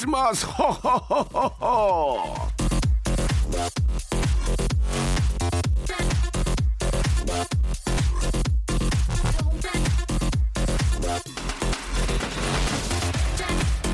크리스마스 0.00 0.46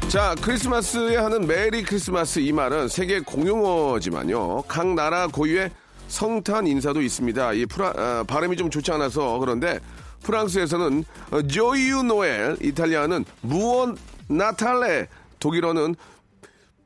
자, 0.09 0.37
크리스마스에 0.41 1.16
하는 1.16 1.45
메리 1.47 1.83
크리스마스 1.83 2.38
이 2.38 2.52
말은 2.52 2.86
세계 2.88 3.19
공용어지만요. 3.19 4.62
각 4.69 4.86
나라 4.94 5.27
고유의 5.27 5.72
성탄 6.06 6.69
인사도 6.69 7.03
있습니다. 7.03 7.53
이 7.55 7.66
프라, 7.66 7.92
아, 7.97 8.25
발음이 8.27 8.56
좀 8.56 8.70
좋지 8.70 8.92
않아서 8.92 9.38
그런데 9.41 9.81
프랑스에서는 10.22 11.05
어, 11.33 11.42
조이유 11.42 12.05
노엘, 12.05 12.59
이탈리아는 12.62 13.25
무언 13.41 13.98
나탈레, 14.28 15.09
독일어는 15.47 15.94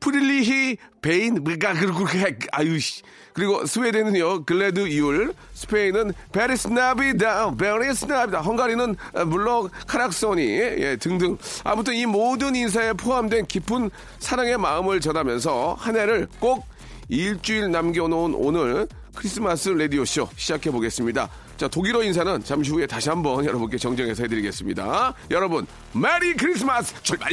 프릴리히 0.00 0.76
베인 1.00 1.42
브가 1.44 1.72
그리고 1.74 2.04
아유 2.52 2.78
씨 2.78 3.02
그리고 3.32 3.64
스웨덴은요 3.64 4.44
글래드 4.44 4.88
이율 4.88 5.32
스페인은 5.54 6.12
베리스 6.32 6.68
나비다 6.68 7.56
베리스 7.56 8.04
나비다 8.04 8.40
헝가리는 8.40 8.96
물론 9.26 9.68
카락소니 9.86 10.42
예, 10.42 10.96
등등 10.96 11.38
아무튼 11.64 11.94
이 11.94 12.06
모든 12.06 12.54
인사에 12.54 12.92
포함된 12.94 13.46
깊은 13.46 13.90
사랑의 14.18 14.58
마음을 14.58 15.00
전하면서 15.00 15.76
한 15.78 15.96
해를 15.96 16.28
꼭 16.38 16.66
일주일 17.08 17.70
남겨놓은 17.70 18.34
오늘 18.34 18.88
크리스마스 19.14 19.70
레디오 19.70 20.04
쇼 20.04 20.28
시작해 20.36 20.70
보겠습니다. 20.70 21.28
자 21.56 21.68
독일어 21.68 22.02
인사는 22.02 22.42
잠시 22.44 22.70
후에 22.70 22.86
다시 22.86 23.08
한번 23.08 23.44
여러분께 23.44 23.76
정정해서 23.76 24.22
해드리겠습니다. 24.22 25.14
여러분 25.30 25.66
메리 25.92 26.34
크리스마스 26.34 26.94
출발! 27.02 27.30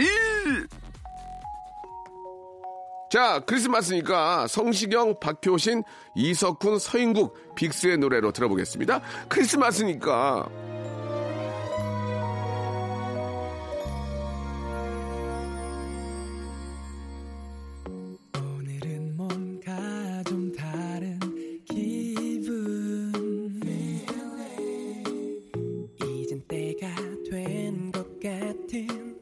자, 3.09 3.39
크리스마스니까 3.45 4.47
성시경, 4.47 5.19
박효신, 5.19 5.83
이석훈, 6.15 6.79
서인국, 6.79 7.55
빅스의 7.55 7.97
노래로 7.97 8.33
들어보겠습니다. 8.33 9.01
크리스마스니까. 9.29 10.49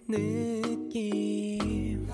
느낌 0.08 2.08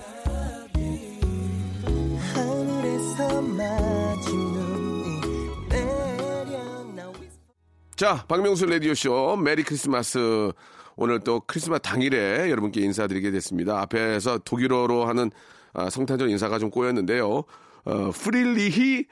자, 8.02 8.24
박명수 8.26 8.66
라디오쇼 8.66 9.36
Merry 9.36 9.62
Christmas. 9.62 10.50
오늘 10.96 11.20
또 11.20 11.40
크리스마스 11.46 11.82
당일에 11.82 12.50
여러분께 12.50 12.80
인사드리게 12.80 13.30
됐습니다. 13.30 13.80
앞에서 13.82 14.38
독일어로 14.38 15.06
하는 15.06 15.30
아, 15.72 15.88
성탄절 15.88 16.28
인사가 16.28 16.58
좀 16.58 16.70
꼬였는데요. 16.70 17.44
어, 17.84 18.10
Fröhliche 18.12 19.06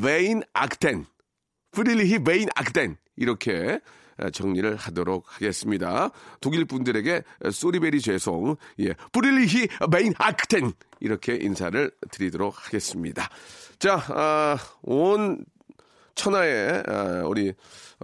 Weihnachten. 0.00 1.06
Fröhliche 1.72 2.22
Weihnachten. 2.22 2.96
이렇게 3.16 3.80
아, 3.80 3.80
정리를 4.32 4.76
하도록 4.76 5.24
하겠습니다. 5.26 6.10
독일 6.40 6.64
분들에게 6.64 7.22
소리베리 7.52 8.00
죄송. 8.00 8.56
예. 8.80 8.94
프릴리히 9.12 9.68
베인 9.90 10.12
악텐. 10.18 10.72
이렇게 11.00 11.36
인사를 11.36 11.90
드리도록 12.10 12.54
하겠습니다. 12.56 13.28
자, 13.78 14.02
아, 14.08 14.56
온 14.82 15.44
천하의 16.14 16.82
아, 16.86 17.22
우리 17.26 17.52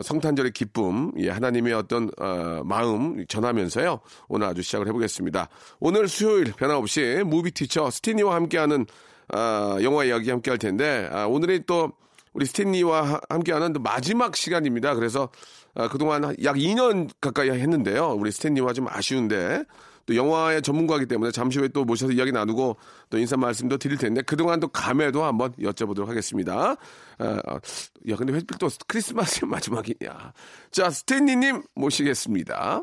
성탄절의 0.01 0.53
기쁨, 0.53 1.13
예, 1.19 1.31
하나님의 1.31 1.73
어떤 1.73 2.11
어, 2.19 2.63
마음 2.65 3.27
전하면서요. 3.27 4.01
오늘 4.29 4.47
아주 4.47 4.63
시작을 4.63 4.87
해보겠습니다. 4.89 5.49
오늘 5.81 6.09
수요일 6.09 6.53
변함없이 6.53 7.23
무비티처 7.27 7.91
스티니와 7.91 8.35
함께하는 8.35 8.87
아, 9.29 9.79
영화 9.83 10.05
이야기 10.05 10.31
함께 10.31 10.51
할 10.51 10.59
텐데 10.59 11.09
아, 11.11 11.27
오늘이 11.27 11.65
또 11.67 11.93
우리 12.33 12.47
스탠리와 12.47 13.03
하- 13.03 13.21
함께하는 13.29 13.73
또 13.73 13.81
마지막 13.81 14.37
시간입니다. 14.37 14.95
그래서 14.95 15.29
아, 15.75 15.89
그동안 15.89 16.35
약 16.45 16.57
2년 16.57 17.09
가까이 17.21 17.51
했는데요. 17.51 18.15
우리 18.19 18.31
스탠리와 18.33 18.73
좀 18.73 18.87
아쉬운데 18.89 19.65
또 20.05 20.17
영화의 20.17 20.63
전문가이기 20.63 21.07
때문에 21.07 21.31
잠시 21.31 21.59
후에 21.61 21.69
또 21.69 21.85
모셔서 21.85 22.13
이야기 22.13 22.33
나누고 22.33 22.77
또 23.09 23.19
인사 23.19 23.37
말씀도 23.37 23.79
드릴 23.79 23.97
텐데 23.99 24.21
그동안 24.23 24.59
또 24.59 24.67
감회도 24.69 25.23
한번 25.23 25.53
여쭤보도록 25.53 26.07
하겠습니다. 26.07 26.77
아, 27.19 27.25
아, 27.47 27.55
야 28.09 28.17
근데 28.17 28.33
왜또 28.33 28.69
크리스마스의 28.89 29.49
마지막이냐. 29.51 30.33
자 30.73 30.91
스탠리님 30.91 31.63
모시겠습니다. 31.75 32.83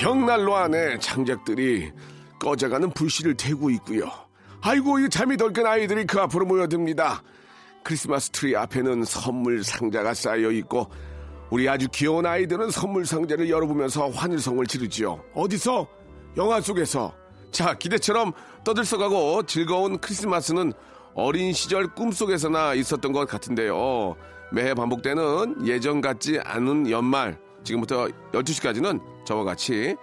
벽난로 0.00 0.54
안에 0.54 0.96
장작들이 1.00 1.90
꺼져가는 2.38 2.88
불씨를 2.90 3.34
태우고 3.34 3.68
있고요. 3.70 4.08
아이고 4.60 5.00
이 5.00 5.08
잠이 5.10 5.36
덜 5.36 5.52
깬 5.52 5.66
아이들이 5.66 6.06
그 6.06 6.20
앞으로 6.20 6.46
모여듭니다. 6.46 7.20
크리스마스 7.82 8.30
트리 8.30 8.56
앞에는 8.56 9.02
선물 9.02 9.64
상자가 9.64 10.14
쌓여 10.14 10.52
있고 10.52 10.88
우리 11.50 11.68
아주 11.68 11.88
귀여운 11.92 12.26
아이들은 12.26 12.70
선물 12.70 13.06
상자를 13.06 13.50
열어보면서 13.50 14.10
환호성을 14.10 14.64
지르지요. 14.66 15.20
어디서? 15.34 15.88
영화 16.36 16.60
속에서. 16.60 17.12
자 17.50 17.74
기대처럼 17.74 18.32
떠들썩하고 18.64 19.42
즐거운 19.46 19.98
크리스마스는 19.98 20.74
어린 21.14 21.52
시절 21.52 21.92
꿈속에서나 21.92 22.74
있었던 22.74 23.10
것 23.10 23.26
같은데요. 23.26 24.14
매해 24.52 24.74
반복되는 24.74 25.66
예전 25.66 26.00
같지 26.00 26.38
않은 26.44 26.88
연말 26.88 27.36
지금부터 27.68 28.08
12시까지는 28.32 29.00
저와 29.24 29.44
같이 29.44 29.94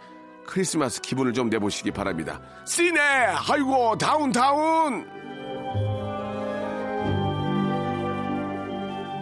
크리스마스 0.45 1.01
기분을 1.01 1.33
좀 1.33 1.49
내보시기 1.49 1.91
바랍니다. 1.91 2.39
시네! 2.67 2.99
아이고, 2.99 3.97
타운 3.97 4.45
타운! 4.45 5.05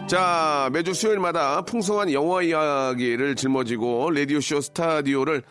자, 0.06 0.68
매주 0.70 0.92
수요일마다 0.92 1.62
풍성한 1.62 2.12
영화 2.12 2.42
이야기를 2.42 3.36
짊어지고 3.36 4.10
라디오쇼 4.10 4.60
스타디오를 4.60 5.42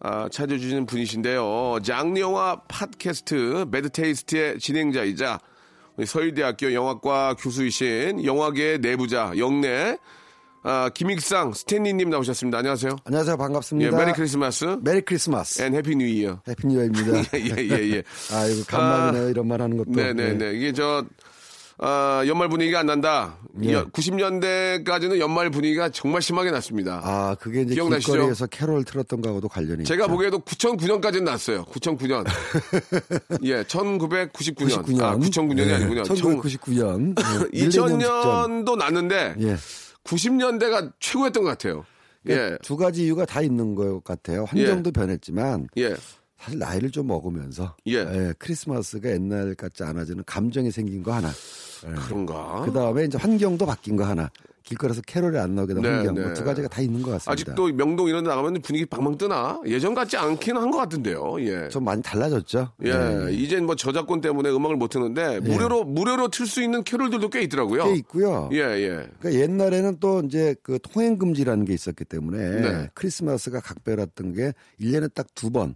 아, 0.00 0.28
찾아주시는 0.28 0.84
분이신데요. 0.84 1.78
장영화 1.82 2.62
팟캐스트 2.68 3.66
매드테이스트의 3.70 4.58
진행자이자 4.58 5.38
서울대학교 6.04 6.74
영화과 6.74 7.36
교수이신 7.38 8.24
영화계 8.24 8.78
내부자 8.78 9.32
영내 9.38 9.96
아, 10.64 10.88
김익상 10.94 11.52
스탠리님 11.54 12.08
나오셨습니다. 12.10 12.58
안녕하세요. 12.58 12.96
안녕하세요. 13.04 13.34
예, 13.34 13.36
반갑습니다. 13.36 13.96
Merry 13.96 14.12
Christmas 14.12 14.64
Merry 14.80 15.00
Christmas. 15.00 15.60
And 15.62 15.74
Happy 15.74 15.96
New 15.96 16.06
Year. 16.06 16.40
Happy 16.46 16.68
New 16.68 16.78
Year입니다. 16.78 17.18
예, 17.34 17.56
예, 17.68 17.90
예. 17.96 18.02
아, 18.32 18.46
이거 18.46 18.64
간만이네요. 18.68 19.30
이런 19.30 19.48
말 19.48 19.60
하는 19.60 19.76
것도. 19.76 19.90
네네 19.90 20.34
네. 20.34 20.52
이게 20.54 20.72
저, 20.72 21.04
아, 21.78 22.22
연말 22.28 22.48
분위기가 22.48 22.78
안 22.78 22.86
난다. 22.86 23.38
예. 23.64 23.82
90년대까지는 23.82 25.18
연말 25.18 25.50
분위기가 25.50 25.88
정말 25.88 26.22
심하게 26.22 26.52
났습니다. 26.52 27.00
아, 27.02 27.34
그게 27.40 27.62
이제 27.62 27.74
기억나시죠? 27.74 28.12
길거리에서 28.12 28.46
캐롤 28.46 28.84
틀었던 28.84 29.20
거하고도 29.20 29.48
관련이 29.48 29.82
제가 29.82 30.04
있죠. 30.04 30.12
보기에도 30.12 30.38
9009년까지는 30.38 31.24
났어요. 31.24 31.64
9009년. 31.64 32.24
예, 33.42 33.64
1999년. 33.64 34.30
99년. 34.84 35.02
아, 35.02 35.16
2009년이 35.16 35.74
아니군요. 35.74 36.02
1999년. 36.04 37.16
2000년도 37.52 38.76
났는데 38.78 39.34
예. 39.40 39.56
90년대가 40.04 40.92
최고였던 41.00 41.42
것 41.42 41.48
같아요. 41.50 41.84
예. 42.28 42.56
두 42.62 42.76
가지 42.76 43.04
이유가 43.04 43.24
다 43.24 43.40
있는 43.40 43.74
것 43.74 44.02
같아요. 44.04 44.44
환경도 44.44 44.92
변했지만 44.92 45.68
예. 45.76 45.94
사실 46.38 46.58
나이를 46.58 46.90
좀 46.90 47.06
먹으면서 47.08 47.76
예. 47.86 48.32
크리스마스가 48.38 49.10
옛날 49.10 49.54
같지 49.54 49.84
않아지는 49.84 50.24
감정이 50.26 50.70
생긴 50.70 51.02
거 51.02 51.12
하나. 51.12 51.30
그런가? 52.06 52.62
그 52.64 52.72
다음에 52.72 53.04
이제 53.04 53.18
환경도 53.18 53.66
바뀐 53.66 53.96
거 53.96 54.04
하나. 54.04 54.30
길거리에서 54.64 55.02
캐롤이 55.04 55.36
안 55.38 55.56
나오게 55.56 55.74
된 55.74 55.82
네, 55.82 55.88
환경. 55.90 56.14
네. 56.14 56.22
뭐두 56.22 56.44
가지가 56.44 56.68
다 56.68 56.80
있는 56.80 57.02
것 57.02 57.10
같습니다. 57.10 57.32
아직도 57.32 57.66
명동 57.74 58.08
이런 58.08 58.22
데 58.22 58.30
나가면 58.30 58.62
분위기 58.62 58.86
방방 58.86 59.18
뜨나? 59.18 59.60
예전 59.66 59.92
같지 59.92 60.16
않기는 60.16 60.58
한 60.60 60.70
것 60.70 60.78
같은데요. 60.78 61.34
예. 61.40 61.68
좀 61.68 61.84
많이 61.84 62.00
달라졌죠. 62.00 62.70
예, 62.84 62.92
네. 62.92 63.32
이젠 63.32 63.66
뭐 63.66 63.74
저작권 63.74 64.20
때문에 64.20 64.50
음악을 64.50 64.76
못 64.76 64.88
듣는데 64.88 65.40
무료로 65.40 65.82
무료로 65.84 66.28
틀 66.28 66.46
수 66.46 66.62
있는 66.62 66.84
캐롤들도 66.84 67.28
꽤 67.30 67.42
있더라고요. 67.42 67.84
꽤 67.86 67.94
있고요. 67.96 68.48
예, 68.52 68.58
예. 68.58 68.88
그러니까 69.18 69.32
옛날에는 69.34 69.96
또 69.98 70.22
이제 70.24 70.54
그 70.62 70.78
통행 70.80 71.18
금지라는 71.18 71.64
게 71.64 71.74
있었기 71.74 72.04
때문에 72.04 72.60
네. 72.60 72.90
크리스마스가 72.94 73.60
각별했던 73.60 74.32
게 74.32 74.52
1년에 74.80 75.12
딱 75.12 75.26
두 75.34 75.50
번. 75.50 75.74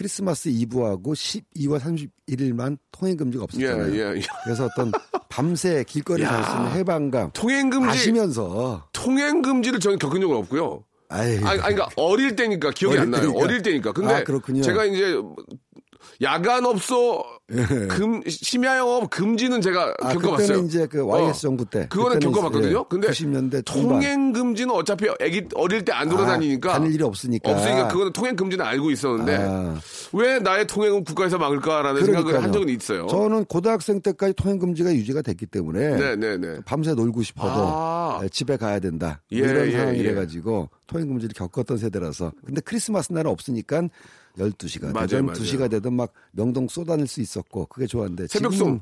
크리스마스 0.00 0.48
이브하고 0.48 1.12
12월 1.12 1.78
31일만 1.78 2.78
통행 2.90 3.18
금지가 3.18 3.42
예, 3.42 3.44
없었잖아요. 3.44 3.94
예, 3.94 4.16
예. 4.16 4.22
그래서 4.44 4.64
어떤 4.64 4.90
밤새 5.28 5.84
길거리 5.86 6.22
있는 6.22 6.70
해방감 6.72 7.32
통행 7.34 7.68
금지 7.68 7.86
마시면서 7.86 8.88
통행 8.94 9.42
금지를 9.42 9.78
저는 9.78 9.98
겪은 9.98 10.22
적은 10.22 10.36
없고요. 10.36 10.84
아이 11.10 11.36
아니, 11.36 11.44
아니, 11.44 11.74
그러니까 11.74 11.88
어릴 11.96 12.34
때니까 12.34 12.70
기억이 12.70 12.94
어릴 12.96 13.02
안 13.02 13.10
나요. 13.10 13.22
때니까. 13.24 13.44
어릴 13.44 13.62
때니까. 13.62 13.92
근데 13.92 14.14
아, 14.14 14.24
그렇군요. 14.24 14.62
제가 14.62 14.86
이제 14.86 15.20
야간 16.22 16.64
업소 16.64 17.22
예. 17.52 17.86
금 17.88 18.22
심야 18.28 18.78
영업 18.78 19.10
금지는 19.10 19.60
제가 19.60 19.94
아, 20.00 20.12
겪어봤어요. 20.12 20.36
그때는 20.46 20.66
이제 20.66 20.86
그 20.86 21.04
YS 21.04 21.30
어. 21.30 21.32
정부 21.32 21.64
때 21.64 21.86
그거는 21.88 22.14
그때는 22.18 22.32
겪어봤거든요. 22.34 22.78
예, 22.78 22.84
근데 22.88 23.08
90년대 23.08 23.66
중반. 23.66 23.88
통행 23.88 24.32
금지는 24.32 24.74
어차피 24.74 25.06
애기 25.20 25.44
어릴 25.54 25.84
때 25.84 25.92
안 25.92 26.08
돌아다니니까 26.08 26.70
아, 26.70 26.72
다닐 26.74 26.94
일이 26.94 27.02
없으니까. 27.02 27.50
없으니까 27.50 27.88
그거는 27.88 28.12
통행 28.12 28.36
금지는 28.36 28.64
알고 28.64 28.90
있었는데 28.92 29.36
아. 29.40 29.80
왜 30.12 30.38
나의 30.38 30.66
통행은 30.66 31.04
국가에서 31.04 31.36
막을까라는 31.38 32.04
생각을 32.04 32.24
그러니까요. 32.26 32.42
한 32.44 32.52
적은 32.52 32.68
있어요. 32.68 33.06
저는 33.08 33.44
고등학생 33.46 34.00
때까지 34.00 34.34
통행 34.34 34.58
금지가 34.58 34.94
유지가 34.94 35.20
됐기 35.22 35.46
때문에 35.46 35.96
네, 35.96 36.16
네, 36.16 36.36
네. 36.36 36.60
밤새 36.64 36.94
놀고 36.94 37.22
싶어도 37.22 37.50
아. 37.52 38.20
예, 38.22 38.28
집에 38.28 38.56
가야 38.56 38.78
된다 38.78 39.20
예, 39.32 39.38
이런 39.38 39.66
예, 39.66 39.72
상황이래 39.72 40.10
예. 40.10 40.14
가지고 40.14 40.68
통행 40.86 41.08
금지를 41.08 41.34
겪었던 41.34 41.78
세대라서 41.78 42.32
근데 42.46 42.60
크리스마스 42.60 43.12
날은 43.12 43.30
없으니까 43.30 43.82
12시가 44.38 44.92
맞아요, 44.92 45.06
되든 45.06 45.26
맞아요. 45.26 45.38
2시가 45.40 45.70
되든 45.70 45.92
막 45.92 46.12
명동 46.32 46.68
쏘다닐 46.68 47.06
수있 47.06 47.26
었고 47.40 47.66
그게 47.66 47.86
좋았는데 47.86 48.26
새벽송. 48.28 48.80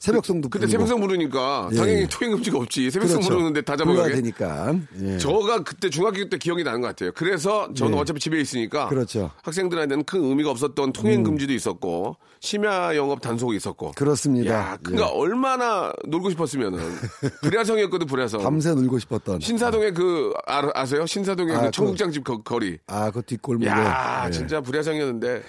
새벽송도 0.00 0.48
근데 0.48 0.68
부르고. 0.68 0.86
새벽송 0.86 1.00
부르니까 1.00 1.70
예. 1.72 1.76
당연히 1.76 2.06
통행 2.08 2.30
금지가 2.36 2.56
없지. 2.58 2.88
새벽송 2.88 3.16
그렇죠. 3.18 3.30
부르는데 3.30 3.62
다 3.62 3.76
잡아가게. 3.76 4.14
되니까 4.14 4.76
예. 5.02 5.18
저가 5.18 5.64
그때 5.64 5.90
중학교 5.90 6.28
때 6.28 6.38
기억이 6.38 6.62
나는 6.62 6.80
것 6.80 6.86
같아요. 6.86 7.10
그래서 7.16 7.68
저는 7.74 7.96
예. 7.96 7.98
어차피 8.00 8.20
집에 8.20 8.40
있으니까 8.40 8.86
그렇죠. 8.90 9.32
학생들한테는 9.42 10.04
큰 10.04 10.22
의미가 10.24 10.50
없었던 10.52 10.92
통행 10.92 11.24
금지도 11.24 11.52
있었고 11.52 12.14
심야 12.38 12.94
영업 12.94 13.20
단속이 13.20 13.56
있었고. 13.56 13.90
그렇습니다. 13.96 14.54
야, 14.54 14.78
그러니까 14.84 15.08
예. 15.08 15.12
얼마나 15.18 15.92
놀고 16.06 16.30
싶었으면은 16.30 16.78
불야성이었거든 17.42 18.06
불야성. 18.06 18.40
밤새 18.40 18.72
놀고 18.74 19.00
싶었던 19.00 19.40
신사동에 19.40 19.90
그 19.90 20.32
아, 20.46 20.62
아세요? 20.74 21.06
신사동에 21.06 21.52
아, 21.54 21.58
그 21.58 21.64
그- 21.66 21.70
청국장집 21.72 22.22
거, 22.22 22.40
거리. 22.42 22.78
아그 22.86 23.22
뒷골목에 23.22 23.68
야, 23.68 24.26
예. 24.28 24.30
진짜 24.30 24.60
불야성이었는데 24.60 25.42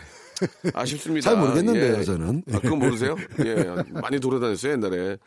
아쉽습니다. 0.74 1.30
잘 1.30 1.40
모르겠는데요, 1.40 1.98
예. 1.98 2.04
저는. 2.04 2.44
아, 2.54 2.60
그건 2.60 2.80
모르세요? 2.80 3.16
예, 3.46 3.56
많이 4.02 4.20
돌아다녔어요 4.20 4.74
옛날에 4.74 5.18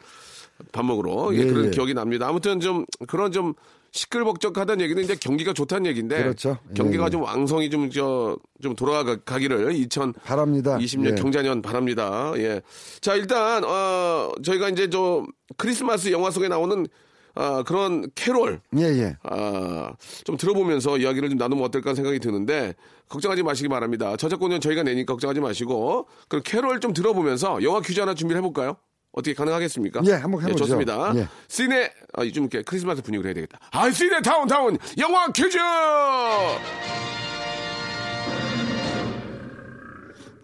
밥 0.71 0.85
먹으러. 0.85 1.35
예, 1.35 1.39
예, 1.39 1.45
그런 1.47 1.67
예. 1.67 1.71
기억이 1.71 1.95
납니다. 1.95 2.29
아무튼 2.29 2.61
좀 2.61 2.85
그런 3.09 3.33
좀 3.33 3.55
시끌벅적하다는 3.93 4.83
얘기는 4.83 5.03
이제 5.03 5.15
경기가 5.15 5.53
좋다는 5.53 5.87
얘기인데 5.87 6.23
그렇죠. 6.23 6.59
경기가 6.75 7.05
예, 7.05 7.07
예. 7.07 7.11
좀 7.11 7.23
왕성이 7.23 7.69
좀저좀 7.69 8.75
돌아가기를 8.77 9.73
2020년 9.73 10.15
바랍니다. 10.23 10.79
예. 10.81 11.15
경자년 11.15 11.63
바랍니다. 11.63 12.33
예. 12.37 12.63
자, 13.01 13.15
일단 13.15 13.65
어 13.65 14.33
저희가 14.43 14.71
이제 14.71 14.89
저 14.89 15.27
크리스마스 15.57 16.11
영화 16.11 16.31
속에 16.31 16.49
나오는 16.49 16.87
아, 17.35 17.63
그런 17.63 18.11
캐롤 18.15 18.61
예, 18.77 18.83
예. 18.83 19.17
아, 19.23 19.93
좀 20.25 20.37
들어보면서 20.37 20.99
이야기를 20.99 21.31
좀 21.31 21.39
나누면 21.39 21.65
어떨까 21.65 21.95
생각이 21.95 22.19
드는데 22.19 22.75
걱정하지 23.09 23.43
마시기 23.43 23.69
바랍니다. 23.69 24.17
저작권은 24.17 24.61
저희가 24.61 24.83
내니까 24.83 25.15
걱정하지 25.15 25.41
마시고 25.41 26.09
그럼 26.29 26.43
캐롤 26.45 26.81
좀 26.81 26.93
들어보면서 26.93 27.63
영화 27.63 27.81
퀴즈 27.81 28.01
하나 28.01 28.15
준비를 28.15 28.39
해볼까요? 28.41 28.77
어떻게 29.13 29.35
가능하겠습니까? 29.35 30.01
예, 30.07 30.13
한번 30.13 30.41
해보죠. 30.43 30.65
좋습니다. 30.65 31.13
예. 31.17 31.29
시네 31.49 31.91
아, 32.15 32.23
좀 32.33 32.45
이렇게 32.45 32.63
크리스마스 32.63 33.03
분위기로 33.03 33.27
해야 33.29 33.35
되겠다. 33.35 33.59
아, 33.71 33.91
시네 33.91 34.23
타운 34.23 34.49
타운 34.49 34.79
영화 34.99 35.27
퀴즈. 35.33 35.59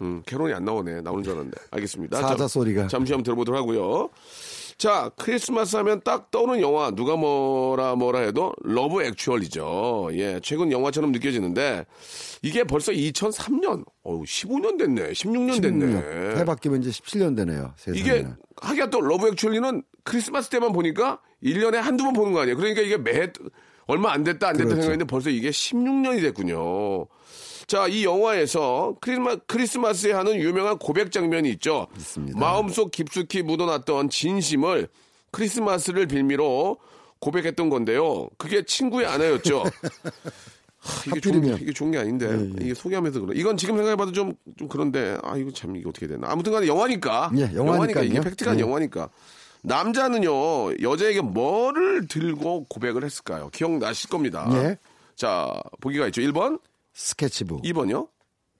음, 0.00 0.23
캐롤이 0.26 0.52
안 0.55 0.64
나오네. 0.64 1.00
나오는 1.00 1.25
줄 1.25 1.32
알았는데. 1.32 1.58
알겠습니다. 1.73 2.20
사자 2.20 2.37
자, 2.37 2.46
소리가. 2.49 2.87
잠시 2.87 3.12
한번 3.12 3.25
들어보도록 3.25 3.58
하고요. 3.61 4.11
자, 4.78 5.10
크리스마스 5.16 5.75
하면 5.75 6.00
딱 6.04 6.30
떠오르는 6.30 6.60
영화 6.60 6.92
누가 6.92 7.16
뭐라 7.16 7.96
뭐라 7.96 8.20
해도 8.20 8.52
러브 8.62 9.02
액츄얼이죠. 9.02 10.10
예, 10.12 10.38
최근 10.40 10.70
영화처럼 10.70 11.10
느껴지는데 11.10 11.84
이게 12.42 12.62
벌써 12.62 12.92
2003년, 12.92 13.84
어우 14.04 14.22
15년 14.22 14.78
됐네, 14.78 15.10
16년 15.10 15.60
됐네. 15.60 16.38
해 16.38 16.44
바뀌면 16.44 16.82
이제 16.82 16.90
17년 16.90 17.36
되네요. 17.36 17.75
세상에. 17.76 17.98
이게 17.98 18.26
하기야 18.62 18.86
또 18.90 19.00
러브 19.00 19.26
액츄얼리는 19.26 19.82
크리스마스 20.04 20.48
때만 20.48 20.72
보니까 20.72 21.20
1년에 21.42 21.74
한두 21.74 22.04
번 22.04 22.12
보는 22.12 22.32
거 22.32 22.42
아니에요. 22.42 22.56
그러니까 22.56 22.81
이게 22.81 22.96
매 22.96 23.32
얼마 23.88 24.12
안 24.12 24.22
됐다 24.22 24.48
안 24.48 24.52
됐다 24.52 24.64
그렇죠. 24.64 24.82
생각했는데 24.82 25.04
벌써 25.06 25.31
이게 25.31 25.50
16년이 25.50 26.20
됐군요. 26.22 27.06
자, 27.69 27.87
이 27.87 28.03
영화에서 28.03 28.96
크리스마, 28.98 29.37
크리스마스에 29.46 30.13
하는 30.13 30.37
유명한 30.41 30.79
고백 30.79 31.13
장면이 31.13 31.51
있죠. 31.51 31.87
있습니다. 31.98 32.39
마음속 32.39 32.91
깊숙이 32.91 33.43
묻어놨던 33.43 34.08
진심을 34.08 34.89
크리스마스를 35.32 36.06
빌미로 36.06 36.79
고백했던 37.20 37.69
건데요. 37.69 38.31
그게 38.39 38.65
친구의 38.65 39.06
아내였죠. 39.06 39.65
하, 40.81 41.03
이게, 41.10 41.20
좋은, 41.20 41.34
게- 41.43 41.48
하필이면. 41.51 41.58
이게 41.60 41.72
좋은 41.75 41.91
게 41.91 41.98
아닌데 41.98 42.27
예, 42.31 42.65
이게 42.65 42.72
소개하면서 42.75 43.20
그래. 43.20 43.39
이건 43.39 43.58
지금 43.58 43.77
생각해봐도 43.77 44.13
좀, 44.13 44.32
좀 44.56 44.69
그런데 44.69 45.19
아 45.22 45.37
이거 45.37 45.51
참 45.53 45.77
이게 45.77 45.87
어떻게 45.87 46.06
되나. 46.06 46.31
아무튼간에 46.31 46.67
영화니까. 46.67 47.32
예, 47.37 47.51
영화니까요. 47.55 48.05
이게 48.05 48.19
팩트가 48.20 48.56
예. 48.56 48.60
영화니까. 48.60 49.10
남자는요 49.63 50.81
여자에게 50.81 51.20
뭐를 51.20 52.06
들고 52.06 52.65
고백을 52.70 53.05
했을까요? 53.05 53.51
기억나실 53.53 54.08
겁니다. 54.08 54.48
예. 54.55 54.79
자 55.17 55.53
보기가 55.82 56.06
있죠. 56.06 56.22
1번, 56.22 56.60
스케치북, 56.98 57.62
2번요, 57.62 58.08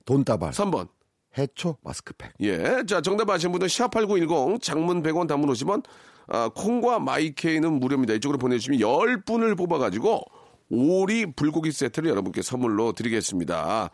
돈다발, 0.05 0.53
3번. 0.53 0.89
해초, 1.37 1.77
마스크팩. 1.83 2.33
예. 2.41 2.83
자, 2.87 3.01
정답 3.01 3.29
아시는 3.29 3.53
분들 3.53 3.69
샵8910 3.69 4.63
장문 4.63 5.03
100원 5.03 5.29
단문 5.29 5.51
50원 5.51 5.85
아, 6.29 6.49
콩과 6.55 7.01
마이케이는 7.01 7.81
무료입니다. 7.81 8.15
이쪽으로 8.15 8.39
보내주시면 8.39 8.79
10분을 8.79 9.57
뽑아가지고 9.57 10.23
오리 10.71 11.27
불고기 11.33 11.73
세트를 11.73 12.11
여러분께 12.11 12.43
선물로 12.43 12.93
드리겠습니다. 12.93 13.91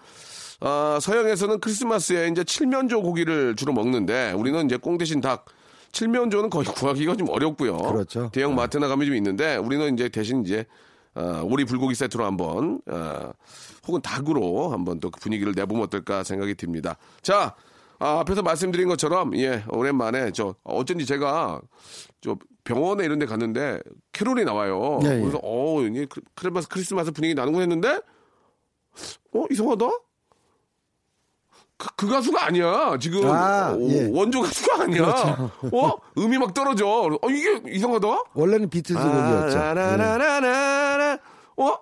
아, 0.61 0.99
서양에서는 1.01 1.61
크리스마스에 1.61 2.29
이제 2.29 2.45
칠면조 2.45 3.03
고기를 3.03 3.57
주로 3.57 3.73
먹는데 3.73 4.33
우리는 4.33 4.65
이제 4.67 4.77
꽁 4.77 4.99
대신 4.99 5.21
닭 5.21 5.47
칠면조는 5.93 6.51
거의 6.51 6.67
구하기가 6.67 7.17
좀 7.17 7.31
어렵고요. 7.31 7.77
그렇죠. 7.79 8.31
대형 8.33 8.55
마트나 8.55 8.89
가면 8.89 9.07
좀 9.07 9.17
있는데 9.17 9.57
우리는 9.57 9.95
이제 9.95 10.09
대신 10.09 10.45
이제 10.45 10.67
아, 11.15 11.43
오리 11.45 11.65
불고기 11.65 11.95
세트로 11.95 12.25
한번 12.25 12.81
아, 12.87 13.33
혹은 13.87 14.01
닭으로 14.03 14.71
한번 14.71 15.01
또그 15.01 15.21
분위기를 15.21 15.53
내보면 15.55 15.85
어떨까 15.85 16.25
생각이 16.25 16.55
듭니다. 16.55 16.97
자, 17.23 17.55
아, 17.99 18.21
앞에서 18.21 18.43
말씀드린 18.43 18.89
것처럼 18.89 19.37
예 19.39 19.65
오랜만에 19.69 20.33
저 20.33 20.55
어쩐지 20.65 21.07
제가 21.07 21.61
저 22.21 22.37
병원에 22.65 23.05
이런 23.05 23.19
데 23.19 23.27
갔는데 23.27 23.81
캐롤이 24.13 24.45
나와요. 24.45 24.99
예, 25.05 25.17
예. 25.17 25.21
그래서 25.21 25.39
어 25.43 25.77
크리스마스 26.35 26.69
크리스마스 26.69 27.13
분위기 27.13 27.35
나는군 27.35 27.63
했는데 27.63 28.01
어 29.33 29.45
이상하다. 29.51 29.87
그, 31.77 31.89
그 31.97 32.09
가수가 32.09 32.47
아니야. 32.47 32.97
지금 33.01 33.29
아, 33.31 33.73
오, 33.73 33.89
예. 33.91 33.95
그렇죠. 33.95 34.13
원조 34.19 34.41
가수가 34.43 34.83
아니야. 34.85 35.51
어 35.73 35.93
음이 36.19 36.39
막 36.39 36.55
떨어져. 36.55 36.87
어 36.87 37.31
이게 37.31 37.61
이상하다. 37.73 38.07
원래는 38.35 38.71
비틀즈 38.71 39.01
곡이었죠. 39.03 39.59
예. 39.59 39.63
아라라라라라. 39.63 41.19
어? 41.57 41.79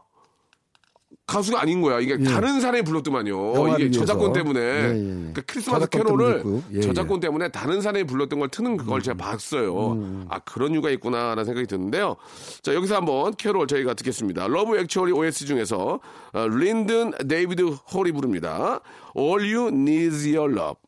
가수가 1.26 1.60
아닌 1.60 1.80
거야. 1.80 2.00
이게 2.00 2.18
다른 2.18 2.60
사람이 2.60 2.82
불렀더만요. 2.82 3.54
예. 3.54 3.72
이게 3.74 3.84
위해서. 3.84 4.00
저작권 4.00 4.32
때문에. 4.32 4.60
예, 4.60 4.90
예. 4.90 4.92
그러니까 4.92 5.42
크리스마스 5.46 5.88
캐롤을. 5.88 6.42
예, 6.72 6.76
음. 6.76 6.80
저작권 6.82 7.20
때문에 7.20 7.48
다른 7.48 7.80
사람이 7.80 8.04
불렀던 8.04 8.38
걸 8.38 8.48
트는 8.48 8.76
그걸 8.76 9.02
제가 9.02 9.16
봤어요. 9.16 10.26
아, 10.28 10.40
그런 10.40 10.72
이유가 10.72 10.90
있구나라는 10.90 11.44
생각이 11.44 11.66
드는데요. 11.66 12.16
자, 12.62 12.74
여기서 12.74 12.96
한번 12.96 13.34
캐롤 13.36 13.66
저희가 13.66 13.94
듣겠습니다. 13.94 14.48
러브 14.48 14.76
액츄얼리 14.78 15.12
OST 15.12 15.46
중에서 15.46 16.00
어, 16.32 16.48
린든 16.48 17.12
데이비드 17.28 17.62
홀이 17.62 18.12
부릅니다. 18.12 18.80
All 19.16 19.54
You 19.54 19.68
Need 19.68 20.14
Is 20.14 20.36
Your 20.36 20.52
Love. 20.52 20.80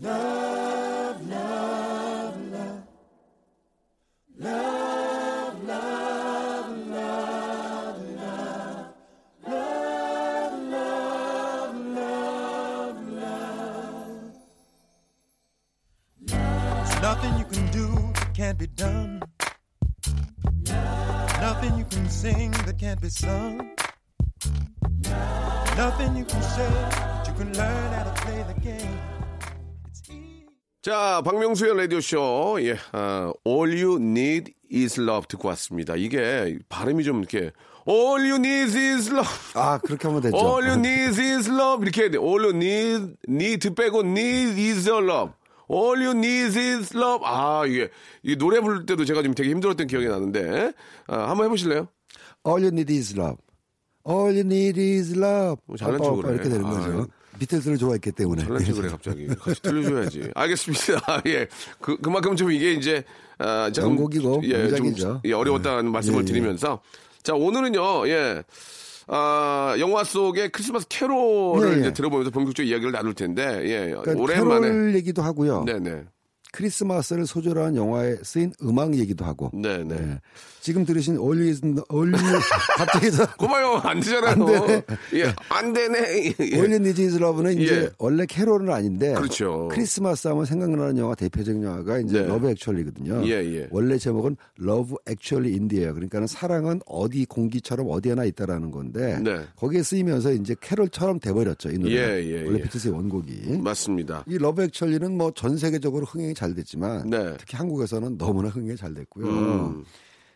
Nothing 0.00 0.43
can't 18.54 18.58
be 18.58 18.66
done. 18.66 19.20
Nothing 21.40 21.78
you 21.78 21.84
can 21.84 22.08
sing 22.08 22.50
that 22.66 22.78
can't 22.78 23.00
be 23.00 23.08
sung. 23.08 23.74
Nothing 25.76 26.16
you 26.16 26.24
can 26.24 26.42
say 26.42 26.68
that 26.68 27.26
you 27.26 27.34
can 27.34 27.52
learn 27.54 27.92
how 27.92 28.04
to 28.04 28.12
play 28.22 28.44
the 28.46 28.60
game. 28.60 28.98
It's 29.88 30.02
easy. 30.10 30.46
자, 30.82 31.22
박명수의 31.22 31.76
라디오쇼, 31.76 32.58
예, 32.60 32.76
아, 32.92 33.32
All 33.46 33.72
You 33.72 33.96
Need 33.96 34.52
Is 34.72 35.00
Love 35.00 35.26
듣고 35.28 35.48
왔습니다. 35.48 35.96
이게 35.96 36.58
발음이 36.68 37.04
좀 37.04 37.20
이렇게, 37.20 37.50
All 37.88 38.20
You 38.20 38.36
Need 38.36 38.78
Is 38.78 39.10
Love. 39.10 39.28
아, 39.54 39.78
그렇게 39.78 40.08
하면 40.08 40.22
되죠. 40.22 40.36
All 40.36 40.64
You 40.66 40.78
Need 40.78 41.20
Is 41.20 41.50
Love. 41.50 41.82
이렇게 41.82 42.02
해야 42.02 42.10
돼. 42.10 42.18
All 42.18 42.44
You 42.44 42.54
Need, 42.54 43.16
Need 43.28 43.70
빼고 43.70 44.00
Need 44.00 44.60
Is 44.60 44.88
Your 44.88 45.04
Love. 45.04 45.32
All 45.70 46.02
You 46.04 46.10
Need 46.16 46.58
Is 46.58 46.96
Love. 46.96 47.24
아, 47.24 47.64
이게, 47.66 47.90
이 48.22 48.36
노래 48.36 48.60
부를 48.60 48.86
때도 48.86 49.04
제가 49.04 49.22
좀 49.22 49.34
되게 49.34 49.50
힘들었던 49.50 49.86
기억이 49.86 50.06
나는데, 50.06 50.72
아, 51.06 51.30
한번 51.30 51.46
해보실래요? 51.46 51.88
All 52.46 52.62
you 52.62 52.68
need 52.68 52.92
is 52.92 53.18
love. 53.18 53.38
All 54.06 54.30
you 54.32 54.40
need 54.40 54.78
is 54.80 55.16
love. 55.16 55.56
뭐 55.66 55.76
잘난 55.76 56.02
척을 56.02 56.26
해. 56.26 56.34
이렇게 56.34 56.48
되는 56.48 56.62
거죠. 56.62 56.92
아유. 56.92 57.06
비틀즈를 57.38 57.78
좋아했기 57.78 58.12
때문에. 58.12 58.44
잘난 58.44 58.64
척을 58.64 58.84
해, 58.84 58.88
갑자기. 58.90 59.26
같이 59.26 59.62
들려줘야지. 59.62 60.30
알겠습니다. 60.36 61.22
예. 61.26 61.48
그, 61.80 61.96
그만큼 61.96 62.36
좀 62.36 62.52
이게 62.52 62.72
이제, 62.72 63.02
아, 63.38 63.70
조금, 63.72 63.94
명곡이고 63.96 64.42
예, 64.44 64.68
좀. 64.68 65.20
예, 65.24 65.32
어려웠다는 65.32 65.90
말씀을 65.90 66.18
예, 66.18 66.20
예. 66.20 66.24
드리면서. 66.26 66.80
자, 67.22 67.34
오늘은요, 67.34 68.08
예. 68.08 68.42
아, 69.06 69.76
영화 69.78 70.04
속의 70.04 70.50
크리스마스 70.50 70.86
캐롤을 70.88 71.68
예, 71.68 71.74
예. 71.76 71.80
이제 71.80 71.92
들어보면서 71.92 72.30
본격적으로 72.30 72.70
이야기를 72.70 72.92
나눌 72.92 73.14
텐데, 73.14 73.60
예. 73.64 73.94
그러니까 73.94 74.22
오랜만에. 74.22 74.68
캐롤 74.68 74.94
얘기도 74.94 75.22
하고요. 75.22 75.64
네네. 75.64 76.04
크리스마스를 76.54 77.26
소재로 77.26 77.64
한 77.64 77.74
영화에 77.74 78.16
쓰인 78.22 78.52
음악 78.62 78.94
얘기도 78.94 79.24
하고. 79.24 79.50
네네. 79.52 79.94
예. 79.94 80.20
지금 80.60 80.84
들으신 80.86 81.18
All 81.18 81.40
You 81.42 81.52
갑자기 82.78 83.10
저 83.10 83.26
고마요. 83.36 83.80
안 83.84 84.00
되잖아요. 84.00 84.30
안 84.30 84.46
되네. 84.46 84.82
예, 85.14 85.34
안 85.50 85.72
되네. 85.72 85.98
예. 86.40 86.44
All 86.56 86.70
You 86.70 86.76
Need 86.76 87.02
Is 87.02 87.16
Love는 87.16 87.60
이제 87.60 87.74
예. 87.82 87.90
원래 87.98 88.24
캐롤은 88.24 88.70
아닌데 88.72 89.12
그렇죠. 89.14 89.68
크리스마스 89.70 90.28
하면 90.28 90.44
생각나는 90.44 90.96
영화 90.96 91.14
대표적인 91.14 91.62
영화가 91.62 91.98
이제 91.98 92.22
네. 92.22 92.26
러브 92.28 92.48
액츄얼리거든요. 92.50 93.26
예, 93.26 93.30
예. 93.30 93.68
원래 93.70 93.98
제목은 93.98 94.36
러브 94.56 94.94
액츄얼리 95.06 95.52
인디예요. 95.52 95.92
그러니까는 95.92 96.26
사랑은 96.28 96.80
어디 96.86 97.26
공기처럼 97.26 97.88
어디에나 97.90 98.24
있다라는 98.24 98.70
건데 98.70 99.18
네. 99.22 99.40
거기에 99.56 99.82
쓰이면서 99.82 100.32
이제 100.32 100.54
캐롤처럼 100.60 101.18
돼버렸죠 101.20 101.70
이 101.70 101.78
노래. 101.78 101.94
예, 101.94 102.24
예, 102.24 102.42
원래 102.44 102.58
예. 102.60 102.62
비틀스의 102.62 102.94
원곡이. 102.94 103.58
맞습니다. 103.58 104.24
이 104.28 104.38
러브 104.38 104.62
액츄얼리는 104.62 105.16
뭐 105.18 105.32
전 105.34 105.56
세계적으로 105.58 106.06
흥행이 106.06 106.32
잘 106.34 106.43
됐지만 106.52 107.08
네. 107.08 107.36
특히 107.38 107.56
한국에서는 107.56 108.18
너무나 108.18 108.50
흥행이 108.50 108.76
잘 108.76 108.92
됐고요. 108.92 109.26
음. 109.26 109.84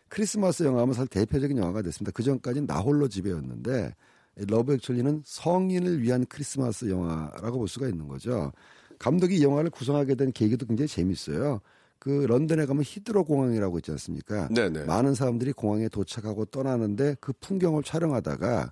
크리스마스 0.07 0.63
영화하면 0.63 0.95
사실 0.95 1.07
대표적인 1.09 1.55
영화가 1.57 1.83
됐습니다. 1.83 2.11
그 2.15 2.23
전까지는 2.23 2.65
나홀로 2.65 3.07
집에였는데 3.07 3.95
이 4.39 4.45
러브 4.47 4.73
액츄얼리는 4.73 5.21
성인을 5.23 6.01
위한 6.01 6.25
크리스마스 6.25 6.89
영화라고 6.89 7.59
볼 7.59 7.67
수가 7.67 7.87
있는 7.87 8.07
거죠. 8.07 8.51
감독이 8.97 9.37
이 9.37 9.43
영화를 9.43 9.69
구성하게 9.69 10.15
된 10.15 10.31
계기도 10.31 10.65
굉장히 10.65 10.87
재밌어요. 10.87 11.59
그 11.99 12.09
런던에 12.09 12.65
가면 12.65 12.83
히드로 12.85 13.25
공항이라고 13.25 13.77
있지 13.79 13.91
않습니까? 13.91 14.47
네네. 14.47 14.85
많은 14.85 15.13
사람들이 15.13 15.51
공항에 15.51 15.89
도착하고 15.89 16.45
떠나는데 16.45 17.17
그 17.19 17.33
풍경을 17.33 17.83
촬영하다가 17.83 18.71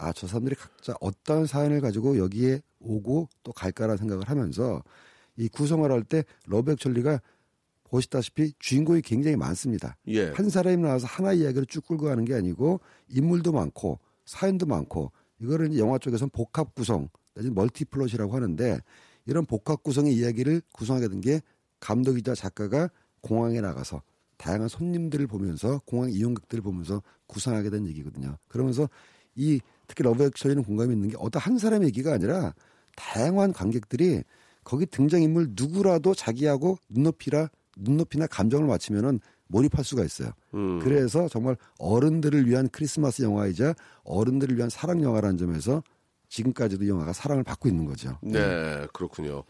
아 0.00 0.12
저 0.12 0.26
사람들이 0.28 0.54
각자 0.54 0.94
어떤 1.00 1.46
사연을 1.46 1.80
가지고 1.80 2.18
여기에 2.18 2.62
오고 2.80 3.28
또 3.42 3.52
갈까라는 3.52 3.96
생각을 3.98 4.28
하면서 4.28 4.82
이 5.38 5.48
구성을 5.48 5.90
할 5.90 6.02
때 6.04 6.24
러브 6.46 6.72
액츄얼리가 6.72 7.20
보시다시피 7.84 8.52
주인공이 8.58 9.00
굉장히 9.00 9.36
많습니다. 9.36 9.96
예. 10.08 10.30
한 10.30 10.50
사람이 10.50 10.76
나와서 10.76 11.06
하나 11.06 11.32
이야기를 11.32 11.66
쭉 11.66 11.86
끌고 11.86 12.04
가는 12.04 12.24
게 12.24 12.34
아니고 12.34 12.80
인물도 13.08 13.52
많고 13.52 13.98
사연도 14.26 14.66
많고 14.66 15.10
이거를 15.40 15.78
영화 15.78 15.96
쪽에서는 15.98 16.30
복합 16.30 16.74
구성, 16.74 17.08
내지 17.34 17.50
multi-plot이라고 17.50 18.34
하는데 18.34 18.80
이런 19.24 19.46
복합 19.46 19.82
구성의 19.82 20.14
이야기를 20.14 20.60
구성하게 20.72 21.08
된 21.08 21.20
게 21.20 21.40
감독이자 21.80 22.34
작가가 22.34 22.90
공항에 23.20 23.60
나가서 23.60 24.02
다양한 24.36 24.68
손님들을 24.68 25.26
보면서 25.26 25.80
공항 25.86 26.10
이용객들을 26.10 26.62
보면서 26.62 27.02
구성하게 27.26 27.70
된 27.70 27.86
얘기거든요. 27.86 28.36
그러면서 28.48 28.88
이 29.34 29.60
특히 29.86 30.02
러브 30.02 30.24
액츄얼리는 30.24 30.64
공감이 30.64 30.92
있는 30.92 31.08
게 31.08 31.16
어떤 31.18 31.40
한 31.40 31.56
사람의 31.58 31.86
얘기가 31.88 32.12
아니라 32.12 32.52
다양한 32.96 33.52
관객들이 33.52 34.22
거기 34.68 34.84
등장인물 34.84 35.48
누구라도 35.52 36.14
자기하고 36.14 36.76
눈높이라 36.90 37.48
눈높이나 37.78 38.26
감정을 38.26 38.66
맞추면은 38.66 39.18
몰입할 39.46 39.82
수가 39.82 40.04
있어요. 40.04 40.30
음. 40.52 40.78
그래서 40.80 41.26
정말 41.28 41.56
어른들을 41.78 42.46
위한 42.46 42.68
크리스마스 42.70 43.22
영화이자 43.22 43.74
어른들을 44.04 44.54
위한 44.58 44.68
사랑 44.68 45.02
영화라는 45.02 45.38
점에서 45.38 45.82
지금까지도 46.28 46.84
이 46.84 46.88
영화가 46.90 47.14
사랑을 47.14 47.44
받고 47.44 47.66
있는 47.70 47.86
거죠. 47.86 48.18
네, 48.20 48.86
그렇군요. 48.92 49.44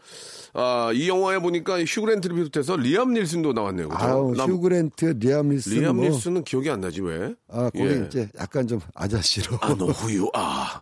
아, 0.53 0.91
이 0.93 1.09
영화에 1.09 1.39
보니까 1.39 1.83
휴그랜트를 1.83 2.37
비롯해서 2.37 2.77
리암 2.77 3.11
니슨도 3.13 3.51
나왔네요. 3.51 3.89
그죠? 3.89 4.01
아우 4.01 4.33
남- 4.33 4.49
휴그랜트, 4.49 5.05
리암 5.19 5.49
니슨 5.49 5.73
리암 5.81 5.97
뭐, 5.97 6.05
니슨은 6.05 6.45
기억이 6.45 6.69
안 6.69 6.79
나지 6.79 7.01
왜? 7.01 7.35
아 7.49 7.63
거기 7.63 7.83
예. 7.83 8.05
이제 8.07 8.29
약간 8.39 8.65
좀 8.67 8.79
아저씨로 8.95 9.57
I 9.59 9.73
know 9.75 9.91
who 9.93 10.07
you 10.07 10.31
are. 10.33 10.79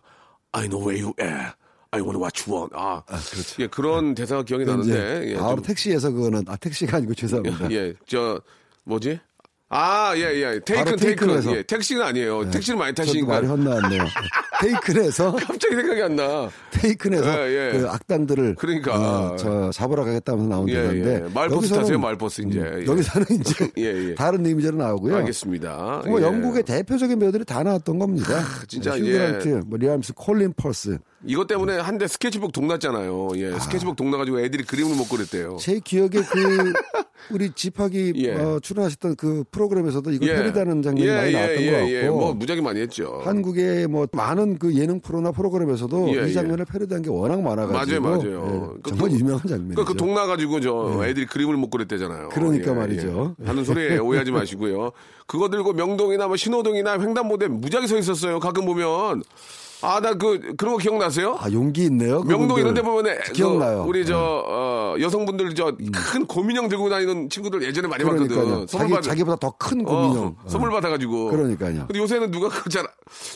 I 0.52 0.68
know 0.68 0.86
where 0.88 1.04
you 1.04 1.12
are. 1.20 1.50
I 1.90 2.00
want 2.02 2.18
what 2.18 2.42
you 2.46 2.54
want. 2.54 2.72
아, 2.76 3.02
그렇죠. 3.06 3.62
예, 3.62 3.66
그런 3.66 4.14
대사가 4.14 4.42
기억이 4.42 4.64
나는데. 4.64 5.32
예, 5.32 5.36
바로 5.36 5.56
좀- 5.56 5.64
택시에서 5.64 6.10
그거는 6.10 6.44
아 6.46 6.56
택시가 6.56 6.98
아니고 6.98 7.14
죄송합니다. 7.14 7.70
예, 7.72 7.94
저 8.06 8.40
뭐지? 8.84 9.18
아, 9.70 10.14
예, 10.16 10.22
예. 10.22 10.60
테이큰, 10.60 10.96
테이큰. 10.96 11.54
예, 11.54 11.62
택시는 11.62 12.00
아니에요. 12.02 12.50
택시를 12.50 12.78
많이 12.78 12.94
타시니까. 12.94 13.26
말이 13.26 13.46
헛나왔네요. 13.46 14.02
테이큰에서 14.60 15.32
갑자기 15.32 15.76
생각이 15.76 16.02
안 16.02 16.16
나. 16.16 16.48
테이큰에서 16.70 17.50
예, 17.50 17.72
예. 17.74 17.78
그 17.78 17.88
악당들을 17.88 18.56
그러니까. 18.58 18.94
어, 19.32 19.36
저 19.36 19.70
잡으러 19.70 20.04
가겠다면서 20.04 20.48
나온 20.48 20.68
예, 20.70 20.74
대사인데 20.74 21.14
예. 21.26 21.28
마을버스 21.34 21.68
타세요, 21.68 21.98
마을버스 21.98 22.42
이제. 22.42 22.60
음, 22.60 22.80
예. 22.82 22.86
여기서는 22.86 23.26
이제 23.30 23.70
예, 23.78 24.10
예. 24.10 24.14
다른 24.14 24.44
이미지로 24.44 24.78
나오고요. 24.78 25.16
알겠습니다. 25.16 26.02
예. 26.06 26.10
영국의 26.10 26.62
대표적인 26.62 27.18
배우들이 27.18 27.44
다 27.44 27.62
나왔던 27.62 27.98
겁니다. 27.98 28.42
진짜, 28.66 28.98
휴 28.98 29.06
예. 29.06 29.12
그랜트, 29.12 29.62
뭐 29.66 29.78
리암 29.78 29.91
니슨, 29.91 30.14
콜린 30.14 30.54
퍼스. 30.56 30.98
이것 31.26 31.46
때문에 31.46 31.78
한대 31.78 32.06
스케치북 32.08 32.52
동났잖아요. 32.52 33.30
예, 33.36 33.58
스케치북 33.58 33.96
동나가지고 33.96 34.40
애들이 34.40 34.64
그림을 34.64 34.96
못 34.96 35.08
그렸대요. 35.08 35.56
제 35.60 35.78
기억에 35.80 36.10
그 36.10 36.72
우리 37.30 37.50
집학이 37.52 38.12
예. 38.16 38.34
어, 38.34 38.60
출연하셨던 38.60 39.16
그 39.16 39.44
프로그램에서도 39.62 40.10
이거 40.12 40.26
예. 40.26 40.34
패리다는 40.36 40.82
장면이 40.82 41.08
예, 41.08 41.14
많이 41.14 41.28
예, 41.28 41.32
나왔던 41.32 41.62
예, 41.62 41.70
것 41.70 41.76
같고 41.78 41.90
예. 41.92 42.08
뭐 42.08 42.32
무지하게 42.34 42.62
많이 42.62 42.80
했죠. 42.80 43.20
한국의 43.24 43.88
뭐 43.88 44.06
많은 44.12 44.58
그 44.58 44.74
예능 44.76 45.00
프로나 45.00 45.32
프로그램에서도 45.32 46.16
예, 46.16 46.28
이 46.28 46.32
장면을 46.32 46.64
패러디한 46.64 47.02
게 47.02 47.10
워낙 47.10 47.40
많아가지고 47.42 48.00
맞아요, 48.00 48.16
맞아요. 48.18 48.72
예, 48.76 48.80
그 48.82 48.90
정말 48.90 49.08
동- 49.10 49.18
유명한 49.18 49.40
장면이죠. 49.42 49.74
그러니까 49.74 49.84
그 49.92 49.96
동나 49.98 50.26
가지고 50.26 50.60
저 50.60 51.04
애들이 51.04 51.26
그림을 51.26 51.56
못 51.56 51.70
그렸대잖아요. 51.70 52.28
그러니까 52.30 52.72
말이죠. 52.74 53.34
예. 53.42 53.46
하는 53.46 53.64
소리에 53.64 53.98
오해하지 53.98 54.30
마시고요. 54.30 54.92
그거 55.26 55.50
들고 55.50 55.72
명동이나 55.72 56.28
뭐 56.28 56.36
신호동이나 56.36 56.98
횡단보도에 57.00 57.48
무지하게 57.48 57.86
서 57.88 57.98
있었어요. 57.98 58.38
가끔 58.38 58.64
보면 58.64 59.22
아, 59.80 60.00
나 60.00 60.14
그, 60.14 60.40
그런 60.56 60.72
거 60.74 60.78
기억나세요? 60.78 61.36
아 61.38 61.50
용기 61.52 61.84
있네요. 61.84 62.22
명동. 62.24 62.58
이런 62.58 62.74
데 62.74 62.82
보면 62.82 63.06
은 63.06 63.18
기억나요. 63.32 63.82
네. 63.84 63.88
우리 63.88 64.04
저 64.06 64.16
어, 64.18 64.94
여성분들 65.00 65.54
저 65.54 65.72
큰 66.12 66.26
고민형 66.26 66.68
들고 66.68 66.88
다니는 66.90 67.28
친구들 67.30 67.62
예전에 67.62 67.86
많이 67.86 68.02
봤거든. 68.02 68.28
그러니까요. 68.28 68.66
자기, 68.66 68.72
선물 68.78 68.96
받 68.96 69.02
자기 69.02 69.24
보다 69.24 69.36
더큰 69.36 69.86
어, 69.86 69.90
고민형. 70.08 70.36
선물 70.46 70.70
받아가지고. 70.70 71.30
그러니까요. 71.30 71.86
근데 71.86 71.98
요새는 72.00 72.30
누가 72.30 72.48
그 72.48 72.68
잘 72.68 72.86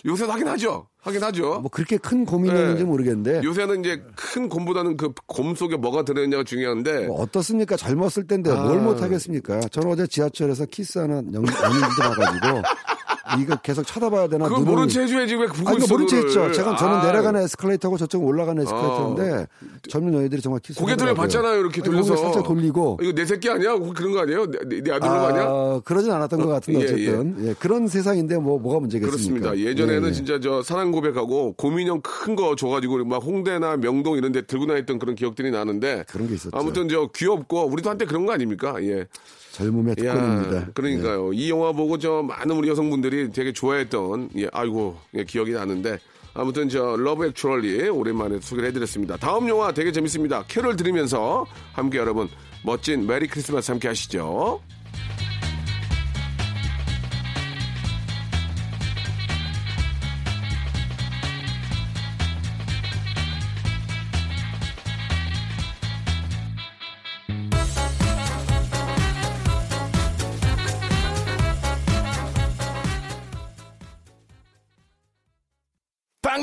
요새도 0.04 0.30
하긴 0.32 0.49
하죠. 0.49 0.87
하긴 1.00 1.22
하죠. 1.22 1.61
뭐 1.61 1.70
그렇게 1.70 1.96
큰 1.96 2.25
고민형인지 2.25 2.82
네. 2.82 2.88
모르겠는데 2.88 3.40
요새는 3.44 3.80
이제 3.80 4.02
큰 4.16 4.49
곰보다는 4.49 4.96
그 4.96 5.12
곰 5.26 5.54
속에 5.54 5.76
뭐가 5.76 6.04
들어있냐가 6.04 6.44
중요한데. 6.44 7.06
뭐 7.06 7.22
어떻습니까? 7.22 7.76
젊었을 7.76 8.26
때인데 8.26 8.52
뭘 8.52 8.78
아. 8.78 8.82
못하겠습니까? 8.82 9.61
저는 9.70 9.90
어제 9.92 10.06
지하철에서 10.06 10.66
키스하는 10.66 11.32
연- 11.34 11.44
연인들도 11.46 12.02
봐가지고 12.02 12.62
이거 13.40 13.56
계속 13.62 13.86
쳐다봐야 13.86 14.28
되나 14.28 14.48
그걸 14.48 14.62
눈을- 14.64 14.66
모른 14.70 14.88
채 14.88 15.02
해줘야지 15.02 15.34
왜 15.36 15.46
보고 15.46 15.68
아니, 15.68 15.78
있어. 15.78 15.86
모른 15.94 16.06
채. 16.06 16.16
했죠. 16.18 16.50
제가 16.52 16.76
저는 16.76 16.96
아, 16.96 17.04
내려가는 17.06 17.40
에스컬레이터고 17.42 17.96
저쪽은 17.98 18.26
올라가는 18.26 18.60
에스컬레이터인데 18.62 19.46
젊은 19.88 20.14
여인들이 20.14 20.42
정말 20.42 20.60
키스. 20.60 20.78
고개 20.80 20.96
돌려 20.96 21.14
봤잖아요. 21.14 21.58
이렇게 21.60 21.80
아니, 21.80 21.90
돌려서. 21.90 22.16
살짝 22.16 22.44
돌리고. 22.44 22.98
이거 23.02 23.12
내 23.12 23.24
새끼 23.24 23.48
아니야? 23.50 23.76
그런 23.94 24.12
거 24.12 24.20
아니에요? 24.20 24.46
내, 24.50 24.58
내- 24.68 24.80
내 24.82 24.90
아들 24.92 25.08
놈 25.08 25.16
아니야? 25.18 25.42
아, 25.46 25.80
그러진 25.84 26.10
않았던 26.12 26.40
것 26.40 26.48
같은데 26.48 26.80
예, 26.82 26.84
어쨌든 26.84 27.48
예, 27.48 27.54
그런 27.58 27.88
세상인데 27.88 28.38
뭐 28.38 28.58
뭐가 28.58 28.80
문제겠습니까? 28.80 29.10
그렇습니다. 29.50 29.58
예전에는 29.70 30.04
예, 30.04 30.08
예. 30.08 30.12
진짜 30.12 30.40
저 30.40 30.62
사랑 30.62 30.92
고백하고 30.92 31.54
고민형 31.54 32.00
큰 32.02 32.32
거 32.36 32.56
줘가지고 32.56 33.04
막 33.04 33.22
홍대나 33.22 33.76
명동 33.76 34.16
이런 34.16 34.32
데 34.32 34.40
들고 34.42 34.66
다녔던 34.66 34.98
그런 34.98 35.14
기억들이 35.14 35.50
나는데 35.50 36.04
그런 36.08 36.28
게 36.28 36.34
있었죠. 36.34 36.56
아무튼 36.56 36.88
저 36.88 37.08
귀엽고 37.14 37.66
우리도 37.66 37.90
한때 37.90 38.06
그런 38.06 38.24
거 38.26 38.32
아닙니까? 38.32 38.76
예. 38.82 39.06
젊음의 39.52 39.97
야, 40.04 40.14
특권입니다. 40.14 40.73
그러니까요. 40.73 41.32
이 41.32 41.50
영화 41.50 41.73
보고 41.73 41.99
저 41.99 42.23
많은 42.23 42.56
우리 42.56 42.68
여성분들이 42.68 43.32
되게 43.32 43.52
좋아했던 43.52 44.30
예, 44.38 44.49
아이고 44.52 44.97
예, 45.14 45.25
기억이 45.25 45.52
나는데 45.52 45.99
아무튼 46.35 46.68
저 46.68 46.97
러브 46.97 47.26
액츄얼리 47.26 47.88
오랜만에 47.90 48.40
소개를 48.40 48.71
해드렸습니다. 48.71 49.16
다음 49.18 49.49
영화 49.49 49.73
되게 49.73 49.92
재밌습니다. 49.92 50.44
캐롤 50.49 50.76
들으면서 50.76 51.47
함께 51.73 51.99
여러분 51.99 52.28
멋진 52.64 53.06
Merry 53.06 53.26
Christmas 53.26 53.70
함께 53.71 53.88
하시죠. 53.88 54.61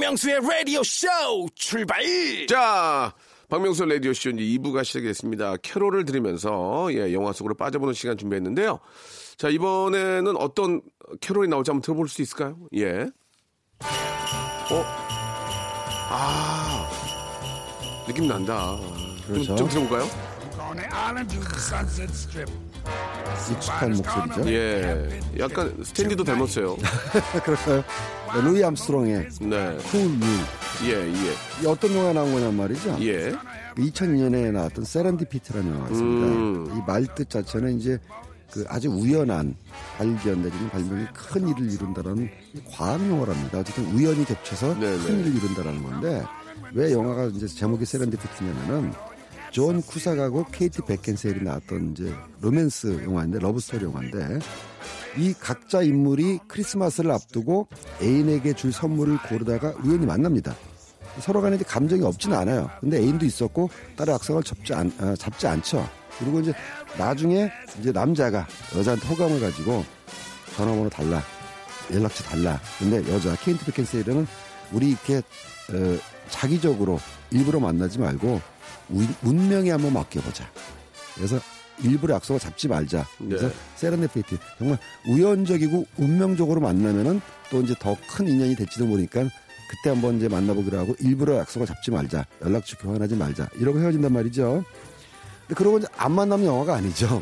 박명수의 0.10 0.40
라디오 0.42 0.82
쇼 0.82 1.08
출발! 1.54 2.02
자, 2.48 3.14
박명수 3.48 3.86
라디오 3.86 4.12
쇼 4.12 4.32
이제 4.32 4.42
2부가 4.58 4.84
시작됐습니다. 4.84 5.58
캐롤을 5.58 6.06
들으면서 6.06 6.90
예, 6.94 7.14
영화 7.14 7.32
속으로 7.32 7.54
빠져보는 7.54 7.94
시간 7.94 8.18
준비했는데요. 8.18 8.80
자, 9.38 9.50
이번에는 9.50 10.36
어떤 10.38 10.82
캐롤이 11.22 11.48
나올지 11.48 11.70
한번 11.70 11.84
들어볼 11.84 12.10
수 12.10 12.24
있을까요? 12.24 12.58
예. 12.76 13.02
어? 14.72 14.84
아, 16.10 16.90
느낌 18.08 18.28
난다. 18.28 18.80
그렇죠. 19.28 19.56
좀, 19.56 19.58
좀 19.58 19.70
들어볼까요? 19.70 20.10
익숙한 23.52 23.94
목소리죠. 23.94 24.52
예. 24.52 25.20
약간 25.40 25.76
스탠디도 25.84 26.24
닮았어요. 26.24 26.78
그럴까요? 27.44 27.84
네, 28.36 28.42
루이 28.42 28.64
암스트롱의 28.64 29.30
네. 29.42 29.78
Cool 29.90 30.22
Yule. 30.22 30.46
예, 30.86 30.92
예. 31.08 31.64
이 31.64 31.66
어떤 31.66 31.96
영화 31.96 32.14
나온 32.14 32.32
거냔 32.32 32.56
말이죠. 32.56 32.98
예. 33.02 33.34
2002년에 33.78 34.52
나왔던 34.52 34.86
Serendipity라는 34.86 35.72
영화가 35.72 35.90
있습니다. 35.92 36.28
음. 36.28 36.78
이 36.78 36.82
말뜻 36.86 37.30
자체는 37.30 37.80
이제 37.80 37.98
그 38.52 38.66
아주 38.68 38.90
우연한 38.90 39.56
발견 39.98 40.42
내지는 40.42 40.70
발명이 40.70 41.06
큰 41.14 41.48
일을 41.48 41.72
이룬다라는 41.72 42.30
이 42.54 42.62
과학 42.70 43.00
용어랍니다. 43.08 43.60
어쨌든 43.60 43.86
우연히 43.94 44.26
겹쳐서 44.26 44.80
네네. 44.80 45.04
큰 45.04 45.20
일을 45.20 45.36
이룬다라는 45.36 45.84
건데 45.84 46.24
왜 46.74 46.92
영화가 46.92 47.26
이제 47.26 47.48
제목이 47.48 47.86
Serendipity냐면은 47.86 48.94
존 49.52 49.82
쿠삭하고 49.82 50.46
케이트 50.52 50.82
베킨세일이 50.84 51.42
나왔던 51.44 51.92
이제 51.94 52.14
로맨스 52.42 53.04
영화인데 53.04 53.40
러브스토리 53.40 53.86
영화인데 53.86 54.40
이 55.18 55.34
각자 55.34 55.82
인물이 55.82 56.40
크리스마스를 56.48 57.12
앞두고 57.12 57.68
애인에게 58.02 58.54
줄 58.54 58.72
선물을 58.72 59.18
고르다가 59.28 59.74
우연히 59.84 60.06
만납니다. 60.06 60.56
서로 61.20 61.42
간에 61.42 61.58
감정이 61.58 62.04
없지는 62.04 62.38
않아요. 62.38 62.70
근데 62.80 62.98
애인도 63.00 63.26
있었고 63.26 63.70
따로 63.98 64.14
약속을 64.16 64.44
잡지, 64.44 64.74
않, 64.74 64.92
아, 65.00 65.16
잡지 65.18 65.48
않죠. 65.48 65.88
그리고 66.20 66.40
이제 66.40 66.54
나중에 66.98 67.50
이제 67.80 67.92
남자가 67.92 68.48
여자한테 68.78 69.08
호감을 69.08 69.40
가지고 69.40 69.84
전화번호 70.56 70.90
달라, 70.90 71.22
연락처 71.92 72.24
달라. 72.26 72.60
근데 72.78 72.98
여자 73.12 73.36
케이트 73.38 73.66
베킨세일은 73.66 74.28
우리 74.72 74.90
이렇게 74.92 75.18
어, 75.18 75.98
작위적으로 76.30 77.00
일부러 77.32 77.60
만나지 77.60 77.98
말고 78.00 78.28
우- 78.36 78.40
운명에 79.24 79.72
한번 79.72 79.94
맡겨보자. 79.94 80.50
그래서 81.16 81.40
일부러 81.82 82.16
약속을 82.16 82.40
잡지 82.40 82.68
말자. 82.68 83.08
그래서 83.18 83.48
네. 83.48 83.54
세렌데피티 83.76 84.38
정말 84.58 84.78
우연적이고 85.08 85.86
운명적으로 85.98 86.60
만나면은 86.62 87.22
또 87.50 87.62
이제 87.62 87.74
더 87.80 87.96
큰 88.10 88.28
인연이 88.28 88.56
될지도 88.56 88.86
모르니까 88.86 89.22
그때 89.70 89.90
한번 89.92 90.18
이제 90.18 90.28
만나보기로 90.28 90.78
하고 90.78 90.96
일부러 91.00 91.38
약속을 91.38 91.68
잡지 91.68 91.92
말자. 91.92 92.26
연락처 92.44 92.78
교환하지 92.78 93.16
말자. 93.16 93.48
이러고 93.56 93.80
헤어진단 93.80 94.12
말이죠. 94.12 94.64
근데 95.42 95.56
그러고 95.56 95.78
이제 95.78 95.88
안 95.96 96.12
만나면 96.12 96.46
영화가 96.48 96.76
아니죠. 96.76 97.22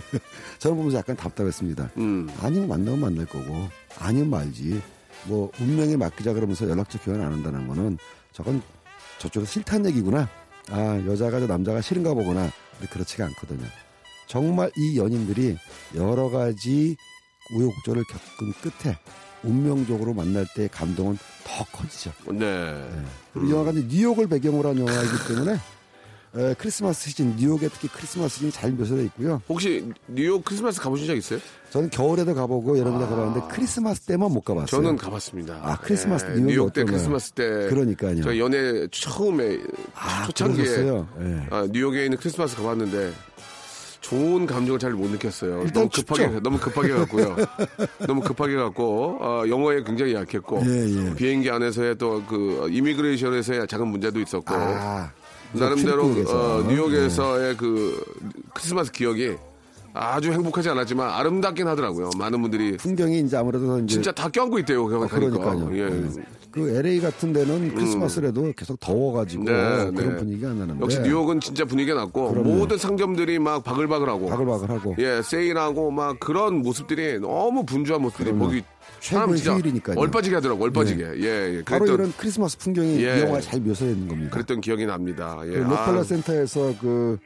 저는 0.60 0.76
보면서 0.76 0.98
약간 0.98 1.16
답답했습니다. 1.16 1.90
음. 1.96 2.28
아니면 2.40 2.68
만나면 2.68 3.00
만날 3.00 3.26
거고 3.26 3.68
아니면 3.98 4.30
말지. 4.30 4.80
뭐 5.24 5.50
운명에 5.58 5.96
맡기자 5.96 6.32
그러면서 6.32 6.68
연락처 6.68 6.98
교환 7.00 7.20
안 7.22 7.32
한다는 7.32 7.66
거는 7.66 7.98
저건 8.32 8.62
저쪽에서 9.18 9.50
싫다는 9.50 9.86
얘기구나. 9.90 10.28
아 10.70 11.00
여자가 11.06 11.40
저 11.40 11.46
남자가 11.46 11.80
싫은가 11.80 12.14
보구나. 12.14 12.50
근데 12.72 12.92
그렇지가 12.92 13.24
않거든요. 13.26 13.66
정말 14.26 14.70
이 14.76 14.98
연인들이 14.98 15.56
여러 15.94 16.28
가지 16.28 16.96
우여곡절을 17.54 18.02
겪은 18.04 18.52
끝에 18.60 18.98
운명적으로 19.44 20.14
만날 20.14 20.46
때의 20.56 20.68
감동은 20.68 21.18
더 21.44 21.64
커지죠. 21.66 22.12
네. 22.32 22.84
그리고 23.32 23.46
이 23.46 23.50
영화가 23.52 23.72
뉴욕을 23.72 24.26
배경으로 24.26 24.70
한 24.70 24.78
영화이기 24.78 25.28
때문에 25.28 25.56
에, 26.34 26.54
크리스마스 26.58 27.08
시즌, 27.08 27.34
뉴욕에 27.36 27.68
특히 27.68 27.88
크리스마스 27.88 28.34
시즌이 28.34 28.52
잘 28.52 28.70
묘사되어 28.72 29.04
있고요. 29.04 29.40
혹시 29.48 29.90
뉴욕 30.08 30.44
크리스마스 30.44 30.80
가보신 30.80 31.06
적 31.06 31.16
있어요? 31.16 31.38
저는 31.70 31.90
겨울에도 31.90 32.34
가보고 32.34 32.78
여름에도 32.78 33.08
가봤는데 33.08 33.46
크리스마스 33.48 34.00
때만 34.02 34.30
못 34.32 34.42
가봤어요. 34.42 34.66
저는 34.66 34.96
가봤습니다. 34.96 35.60
아, 35.62 35.78
크리스마스 35.80 36.24
때 36.26 36.30
예, 36.32 36.34
뉴욕이 36.36 36.52
뉴욕 36.52 36.72
때? 36.72 36.84
크리스마스 36.84 37.32
때. 37.32 37.44
그러니까요. 37.68 38.22
저 38.22 38.36
연애 38.38 38.86
처음에 38.90 39.58
아, 39.94 40.26
초창기에? 40.26 40.64
예. 40.66 41.46
아, 41.50 41.66
뉴욕에 41.70 42.04
있는 42.04 42.18
크리스마스 42.18 42.56
가봤는데 42.56 43.12
좋은 44.02 44.46
감정을 44.46 44.78
잘 44.78 44.92
못 44.92 45.10
느꼈어요. 45.10 45.66
너무 45.72 45.88
급하게 45.88 46.24
춥죠? 46.26 46.40
너무 46.40 46.58
급하게 46.58 46.92
갔고요. 46.92 47.36
너무 48.06 48.20
급하게 48.20 48.54
갔고 48.54 49.18
어, 49.20 49.42
영어에 49.48 49.82
굉장히 49.82 50.14
약했고 50.14 50.62
예, 50.64 51.08
예. 51.10 51.14
비행기 51.14 51.50
안에서의 51.50 51.96
또 51.98 52.22
그 52.28 52.68
이미그레이션에서의 52.70 53.66
작은 53.66 53.88
문제도 53.88 54.20
있었고 54.20 54.54
아, 54.54 55.10
나름대로 55.64 56.02
출입국에서. 56.02 56.56
어, 56.56 56.62
네. 56.62 56.68
뉴욕에서의 56.74 57.56
그 57.56 58.04
크리스마스 58.54 58.92
기억이 58.92 59.36
아주 59.92 60.30
행복하지 60.30 60.68
않았지만 60.68 61.08
아름답긴 61.08 61.66
하더라고요. 61.66 62.10
많은 62.18 62.42
분들이 62.42 62.76
풍경이 62.76 63.20
이제 63.20 63.36
아무래도 63.36 63.78
이제 63.78 63.94
진짜 63.94 64.12
다 64.12 64.28
껴안고 64.28 64.58
있대요. 64.60 64.84
그러니까요. 64.86 65.70
예. 65.72 65.84
예. 65.84 66.35
그 66.56 66.70
LA 66.74 67.00
같은 67.00 67.34
데는 67.34 67.74
크리스마스라도 67.74 68.50
계속 68.56 68.80
더워가지고 68.80 69.44
네, 69.44 69.52
그런 69.52 69.94
네. 69.94 70.16
분위기가 70.16 70.48
안 70.48 70.58
나는데 70.60 70.80
역시 70.82 71.00
뉴욕은 71.00 71.40
진짜 71.40 71.66
분위기가 71.66 72.00
났고 72.00 72.30
그럼요. 72.30 72.48
모든 72.48 72.78
상점들이 72.78 73.38
막 73.38 73.62
바글바글하고 73.62 74.26
바글바글하고 74.26 74.96
예 74.98 75.20
세일하고 75.22 75.90
막 75.90 76.18
그런 76.18 76.62
모습들이 76.62 77.20
너무 77.20 77.66
분주한 77.66 78.00
모습들이 78.00 78.30
그럼요. 78.30 78.44
보기 78.46 78.62
최고의 79.00 79.36
진짜 79.36 79.52
휴일이니까요. 79.52 79.98
얼빠지게 80.00 80.36
하더라고 80.36 80.64
얼빠지게 80.64 81.04
예, 81.18 81.56
예. 81.58 81.62
바로 81.62 81.84
그랬던 81.84 81.94
이런 82.06 82.12
크리스마스 82.16 82.56
풍경이 82.56 83.04
예. 83.04 83.18
이 83.18 83.20
영화에 83.20 83.42
잘 83.42 83.60
묘사되어 83.60 83.90
있는 83.92 84.08
겁니다. 84.08 84.30
그랬던 84.30 84.62
기억이 84.62 84.86
납니다 84.86 85.38
예. 85.44 85.50
그 85.50 85.56
록펠러 85.58 86.00
아, 86.00 86.04
센터에서 86.04 86.74
그 86.80 87.18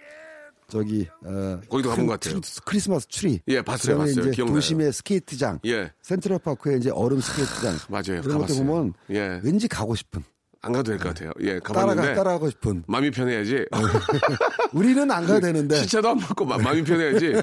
저기 0.70 1.06
어, 1.24 1.61
거기도 1.68 1.90
가본 1.90 1.96
큰 1.96 2.06
것 2.06 2.20
같아요. 2.20 2.40
트리- 2.40 2.61
크리스마스 2.64 3.06
트리. 3.09 3.40
예, 3.48 3.61
봤어요, 3.62 3.98
봤어요. 3.98 4.12
이제 4.12 4.30
기억나요. 4.30 4.54
도심의 4.54 4.92
스케이트장, 4.92 5.59
예 5.66 5.92
센트럴 6.02 6.38
파크에 6.38 6.76
이제 6.76 6.90
얼음 6.90 7.20
스케이트장 7.20 7.76
맞아요 7.90 8.20
이런 8.24 8.38
것들. 8.38 8.56
보면 8.64 8.94
예 9.11 9.40
왠지 9.42 9.68
가고 9.68 9.94
싶은 9.94 10.22
안 10.62 10.72
가도 10.72 10.90
될 10.90 10.98
것 10.98 11.08
같아요. 11.08 11.32
예, 11.40 11.58
따라가 11.60 11.80
가봤는데 11.86 12.14
따라가고 12.14 12.50
싶은. 12.50 12.84
마음이 12.86 13.10
편해야지. 13.10 13.64
우리는 14.74 15.10
안 15.10 15.24
가도 15.26 15.40
되는데. 15.40 15.76
시차도 15.76 16.10
안 16.10 16.18
맞고 16.18 16.44
마, 16.44 16.58
마음이 16.58 16.82
편해야지. 16.84 17.34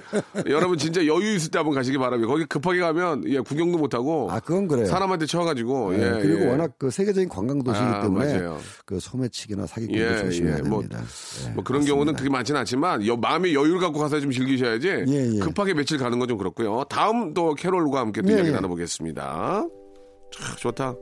여러분 0.48 0.78
진짜 0.78 1.02
여유 1.06 1.34
있을 1.36 1.50
때 1.50 1.58
한번 1.58 1.74
가시기 1.74 1.98
바랍니다. 1.98 2.32
거기 2.32 2.46
급하게 2.46 2.80
가면 2.80 3.24
예, 3.28 3.40
구경도 3.40 3.80
못 3.80 3.94
하고 3.96 4.30
아 4.32 4.40
그건 4.40 4.68
그래요. 4.68 4.86
사람한테 4.86 5.26
쳐가지고 5.26 5.94
네, 5.94 6.04
예, 6.18 6.22
그리고 6.22 6.42
예. 6.46 6.50
워낙 6.52 6.72
그 6.78 6.92
세계적인 6.92 7.28
관광 7.30 7.64
도시이기 7.64 7.86
아, 7.88 8.02
때문에 8.02 8.34
맞아요. 8.38 8.60
그 8.86 9.00
소매치기나 9.00 9.66
사기꾼도 9.66 10.00
예, 10.00 10.18
조심해야 10.20 10.58
예. 10.58 10.62
뭐, 10.62 10.82
됩니다. 10.82 11.02
예, 11.46 11.50
뭐 11.54 11.64
그런 11.64 11.80
맞습니다. 11.80 11.86
경우는 11.94 12.14
그렇게 12.14 12.30
많지는 12.30 12.60
않지만 12.62 13.08
여, 13.08 13.16
마음의 13.18 13.56
여유를 13.56 13.80
갖고 13.80 13.98
가서 14.00 14.20
좀 14.20 14.30
즐기셔야지 14.30 14.88
예, 15.08 15.32
예. 15.36 15.40
급하게 15.40 15.74
며칠 15.74 15.98
가는 15.98 16.20
건 16.20 16.28
좀 16.28 16.38
그렇고요. 16.38 16.84
다음 16.90 17.34
또 17.34 17.56
캐롤과 17.56 18.00
함께 18.02 18.22
또 18.22 18.30
예, 18.30 18.36
이야기 18.36 18.50
예. 18.50 18.52
나눠보겠습니다. 18.52 19.64
참 20.34 20.56
좋다. 20.58 20.94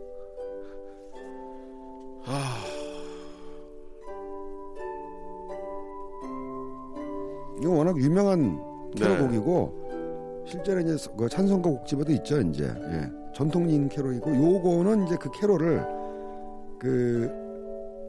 이거 7.60 7.72
워낙 7.72 7.98
유명한 7.98 8.60
네. 8.96 9.02
캐롤곡이고 9.02 10.44
실제로 10.48 10.82
이제 10.82 10.96
그 11.18 11.30
찬송가 11.30 11.70
곡집에도 11.70 12.12
있죠 12.14 12.40
이제 12.42 12.66
예. 12.66 13.10
전통적인 13.34 13.90
캐롤이고 13.90 14.36
요거는 14.36 15.08
이제 15.08 15.18
그 15.20 15.30
캐롤을 15.32 15.86
그 16.80 17.30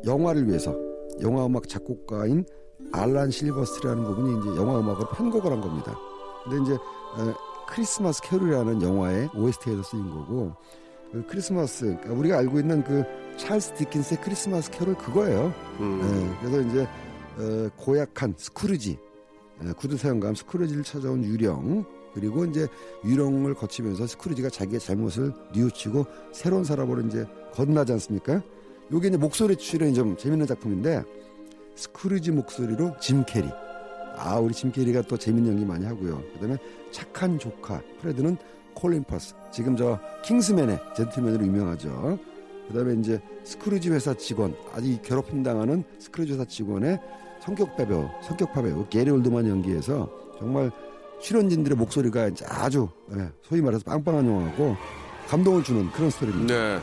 영화를 0.05 0.47
위해서 0.47 0.75
영화 1.21 1.47
음악 1.47 1.69
작곡가인 1.69 2.45
알란 2.93 3.31
실버스트라는 3.31 4.05
부분이 4.05 4.39
이제 4.39 4.61
영화 4.61 4.79
음악으로 4.79 5.09
편곡을 5.09 5.51
한 5.51 5.61
겁니다. 5.61 5.99
근데 6.45 6.63
이제 6.63 6.75
어, 6.75 7.35
크리스마스 7.69 8.23
캐롤이라는 8.23 8.83
영화의 8.83 9.29
OST에서 9.35 9.83
쓰인 9.83 10.11
거고 10.11 10.53
그 11.11 11.25
크리스마스 11.27 11.87
그러니까 11.87 12.13
우리가 12.13 12.39
알고 12.39 12.61
있는 12.61 12.85
그 12.85 13.03
찰스 13.37 13.75
디킨스의 13.75 14.21
크리스마스 14.23 14.71
캐롤 14.71 14.95
그거예요. 14.97 15.53
음. 15.81 16.01
예, 16.03 16.41
그래서 16.41 16.69
이제 16.69 16.89
어, 17.39 17.71
고약한 17.77 18.35
스크루지 18.37 18.99
예, 19.65 19.73
구두쇠 19.73 19.97
영감 19.97 20.35
스크루지를 20.35 20.83
찾아온 20.83 21.25
유령 21.25 21.85
그리고 22.15 22.47
이제 22.47 22.67
유령을 23.05 23.55
거치면서 23.55 24.07
스크루지가 24.07 24.49
자기의 24.49 24.81
잘못을 24.81 25.33
뉘우치고 25.53 26.07
새로운 26.33 26.65
사람으로 26.65 27.03
이제 27.03 27.27
거듭나지 27.53 27.93
않습니까? 27.93 28.43
요게 28.91 29.09
이제 29.09 29.17
목소리 29.19 29.57
출연이 29.57 29.93
좀 29.93 30.17
재밌는 30.17 30.47
작품인데 30.47 31.03
스크루지 31.75 32.31
목소리로 32.31 32.97
짐 33.01 33.25
캐리 33.27 33.51
아 34.17 34.39
우리 34.39 34.55
짐 34.55 34.73
캐리가 34.73 35.03
또 35.03 35.19
재밌는 35.19 35.53
연기 35.53 35.65
많이 35.67 35.85
하고요 35.85 36.23
그다음에 36.35 36.57
착한 36.91 37.39
조카 37.39 37.83
프레드는 38.01 38.39
콜린 38.75 39.05
퍼스 39.05 39.35
지금 39.53 39.77
저 39.77 39.99
킹스맨의 40.25 40.79
젠틀맨으로 40.97 41.45
유명하죠 41.45 42.19
그다음에 42.69 42.95
이제 43.01 43.21
스크루지 43.45 43.91
회사 43.91 44.15
직원 44.15 44.55
아직 44.75 45.01
괴롭힘 45.03 45.43
당하는 45.43 45.85
스크루지 45.99 46.33
회사 46.33 46.45
직원의 46.45 46.99
성격파 47.41 47.87
배우 47.87 48.09
성격파 48.23 48.63
배우 48.63 48.87
게리 48.89 49.11
올드만 49.11 49.47
연기해서 49.47 50.11
정말 50.39 50.71
출연진들의 51.21 51.77
목소리가 51.77 52.31
아주 52.49 52.89
예, 53.17 53.31
소위 53.43 53.61
말해서 53.63 53.85
빵빵한 53.85 54.27
영화고 54.27 54.77
감동을 55.29 55.63
주는 55.63 55.91
그런 55.93 56.11
스토리입니다. 56.11 56.55
네. 56.55 56.81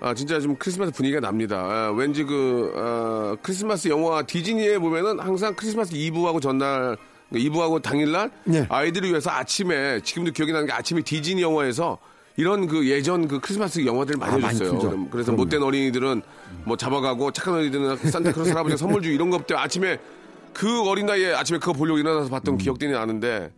아, 0.00 0.12
진짜 0.12 0.38
좀 0.38 0.54
크리스마스 0.56 0.92
분위기가 0.92 1.20
납니다. 1.20 1.56
아, 1.56 1.90
왠지 1.92 2.24
그, 2.24 2.72
아, 2.76 3.36
크리스마스 3.42 3.88
영화 3.88 4.22
디즈니에 4.22 4.78
보면은 4.78 5.18
항상 5.18 5.54
크리스마스 5.54 5.94
이브하고 5.94 6.40
전날, 6.40 6.98
이브하고 7.32 7.80
당일날 7.80 8.30
네. 8.44 8.66
아이들을 8.68 9.08
위해서 9.08 9.30
아침에, 9.30 10.00
지금도 10.00 10.32
기억이 10.32 10.52
나는 10.52 10.66
게 10.66 10.72
아침에 10.72 11.00
디즈니 11.00 11.40
영화에서 11.40 11.96
이런 12.36 12.66
그 12.66 12.88
예전 12.88 13.28
그 13.28 13.38
크리스마스 13.40 13.84
영화들을 13.86 14.18
많이 14.18 14.34
아, 14.34 14.38
많이 14.38 14.56
해줬어요. 14.58 14.78
그럼- 14.78 15.08
그래서 15.10 15.26
그럼요. 15.32 15.44
못된 15.44 15.62
어린이들은 15.62 16.22
뭐 16.64 16.76
잡아가고 16.76 17.30
착한 17.30 17.54
어린이들은 17.54 17.96
산타크로스 18.10 18.50
할아버지가 18.50 18.76
선물 18.76 19.02
주고 19.02 19.14
이런 19.14 19.30
것 19.30 19.46
때문에 19.46 19.62
아침에 19.64 19.98
그 20.52 20.88
어린 20.88 21.06
나이에 21.06 21.32
아침에 21.34 21.58
그거 21.58 21.72
보려고 21.72 21.98
일어나서 21.98 22.28
봤던 22.30 22.58
기억들이 22.58 22.90
나는데 22.92 23.52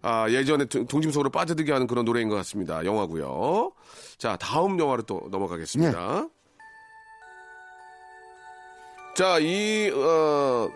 아, 0.00 0.28
예전에 0.30 0.64
동- 0.64 0.86
동심속으로 0.86 1.30
빠져들게 1.30 1.70
하는 1.70 1.86
그런 1.86 2.04
노래인 2.04 2.28
것 2.28 2.34
같습니다. 2.36 2.84
영화고요. 2.84 3.72
자, 4.18 4.36
다음 4.36 4.78
영화로 4.78 5.02
또 5.02 5.28
넘어가겠습니다. 5.30 6.26
자, 9.14 9.38
이 9.38 9.90
어, 9.94 10.70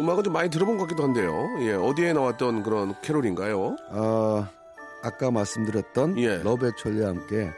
음악은 0.00 0.24
좀 0.24 0.32
많이 0.32 0.48
들어본 0.50 0.78
것 0.78 0.84
같기도 0.84 1.02
한데요. 1.04 1.46
예, 1.60 1.72
어디에 1.74 2.12
나왔던 2.14 2.62
그런 2.62 2.94
캐롤인가요? 3.02 3.76
어, 3.90 4.48
아까 5.06 5.30
말씀드렸던 5.30 6.18
예. 6.18 6.38
Love 6.38 6.72
Actually와 6.76 7.10
함께 7.10 7.50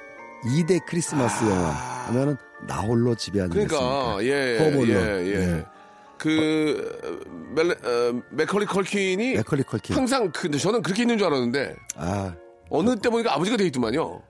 2대 0.44 0.84
크리스마스 0.86 1.44
영화 1.44 1.70
하면은 2.08 2.36
나홀로 2.66 3.14
집에 3.14 3.40
앉는 3.40 3.66
그러니까 3.66 4.18
예, 4.22 4.58
홈 4.58 4.86
예. 4.86 4.92
예. 4.92 5.46
네. 5.46 5.66
그 6.18 7.24
멜, 7.54 7.70
어, 7.70 8.22
맥컬리 8.30 8.66
컬킨이 8.66 9.34
맥컬리 9.36 9.62
컬킨. 9.62 9.96
항상 9.96 10.30
근데 10.32 10.58
저는 10.58 10.82
그렇게 10.82 11.02
있는 11.02 11.16
줄 11.16 11.26
알았는데 11.28 11.76
아, 11.96 12.34
어느 12.68 12.96
때 12.96 13.08
보니까 13.08 13.34
아버지가 13.34 13.56
돼 13.56 13.66
있더만요. 13.66 14.20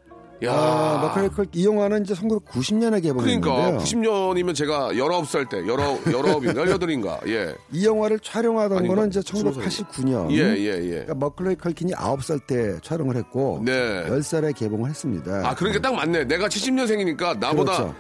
야. 0.45 0.53
아, 0.53 1.03
맥컬리 1.03 1.29
컬킨 1.31 1.61
이 1.61 1.65
영화는 1.67 2.05
이제 2.05 2.15
1990년에 2.15 3.03
개봉했는데요. 3.03 3.41
그러니까 3.41 3.83
90년이면 3.83 4.55
제가 4.55 4.93
19살 4.93 5.49
때, 5.49 5.59
19, 5.67 5.77
19인가 6.05 6.79
18인가. 6.79 7.29
예. 7.29 7.55
이 7.73 7.85
영화를 7.85 8.21
촬영하던 8.21 8.79
아닌가? 8.79 8.95
거는 8.95 9.09
이제 9.09 9.21
스무 9.25 9.53
살인가? 9.53 9.69
1989년. 9.69 10.31
예, 10.31 10.37
예, 10.57 10.77
예. 10.85 10.91
그러니까 10.91 11.15
머클레이 11.15 11.57
컬킨이 11.57 11.93
9살 11.93 12.47
때 12.47 12.79
촬영을 12.83 13.17
했고 13.17 13.61
네. 13.65 13.73
10살에 14.09 14.55
개봉을 14.55 14.89
했습니다. 14.91 15.49
아, 15.49 15.55
그러니까 15.55 15.81
딱 15.83 15.95
맞네. 15.97 16.25
내가 16.25 16.47
70년생이니까 16.47 17.39
나보다 17.39 17.77
그렇죠. 17.77 17.95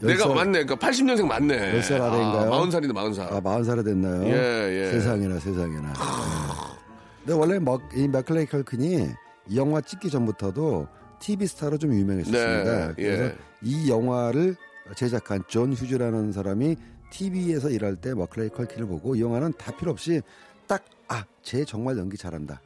내가 0.00 0.24
10살 0.26 0.34
맞네. 0.34 0.64
그러니까 0.64 0.74
80년생 0.88 1.26
맞네. 1.26 1.80
10살 1.80 2.00
아래인가요? 2.00 2.52
아, 2.52 2.60
40살인데 2.62 2.92
40살. 2.92 3.20
아, 3.32 3.40
40살이 3.40 3.84
됐나요? 3.84 4.24
예, 4.26 4.86
예. 4.86 4.90
세상에나 4.90 5.38
세상에나. 5.38 5.92
네. 5.92 5.98
근데 7.24 7.32
원래 7.38 7.58
머, 7.60 7.78
이 7.94 8.08
맥컬리 8.08 8.46
컬킨이 8.46 9.08
이 9.48 9.56
영화 9.56 9.80
찍기 9.80 10.10
전부터도 10.10 10.86
TV 11.20 11.46
스타로 11.46 11.78
좀 11.78 11.92
유명했었습니다. 11.94 12.86
네, 12.88 12.92
그래서 12.96 13.24
예. 13.24 13.36
이 13.62 13.88
영화를 13.90 14.56
제작한 14.96 15.42
존 15.48 15.72
휴즈라는 15.72 16.32
사람이 16.32 16.76
TV에서 17.10 17.70
일할 17.70 17.96
때 17.96 18.12
맥컬리 18.14 18.50
컬킨을 18.50 18.86
보고 18.86 19.14
이 19.14 19.20
영화는 19.20 19.52
다 19.58 19.74
필요 19.76 19.90
없이 19.90 20.20
딱 20.66 20.84
아, 21.08 21.24
쟤 21.42 21.64
정말 21.64 21.96
연기 21.98 22.16
잘한다. 22.16 22.60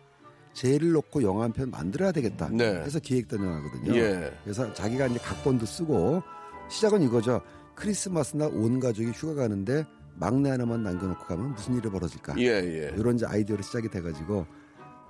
쟤를 0.54 0.92
놓고 0.92 1.22
영화 1.22 1.44
한 1.44 1.52
편 1.52 1.70
만들어야 1.70 2.10
되겠다. 2.12 2.48
네. 2.50 2.64
해서 2.80 2.98
기획된 2.98 3.38
영화거든요. 3.40 3.94
예. 3.96 4.32
그래서 4.42 4.72
자기가 4.72 5.06
이제 5.06 5.18
각본도 5.20 5.66
쓰고 5.66 6.22
시작은 6.70 7.02
이거죠. 7.02 7.40
크리스마스나 7.74 8.46
온 8.46 8.80
가족이 8.80 9.10
휴가 9.10 9.34
가는데 9.42 9.84
막내 10.16 10.50
하나만 10.50 10.82
남겨놓고 10.82 11.26
가면 11.26 11.52
무슨 11.52 11.76
일이 11.76 11.88
벌어질까? 11.88 12.34
예, 12.38 12.46
예. 12.46 12.92
이런 12.96 13.14
이제 13.14 13.26
아이디어로 13.26 13.62
시작이 13.62 13.88
돼가지고 13.88 14.46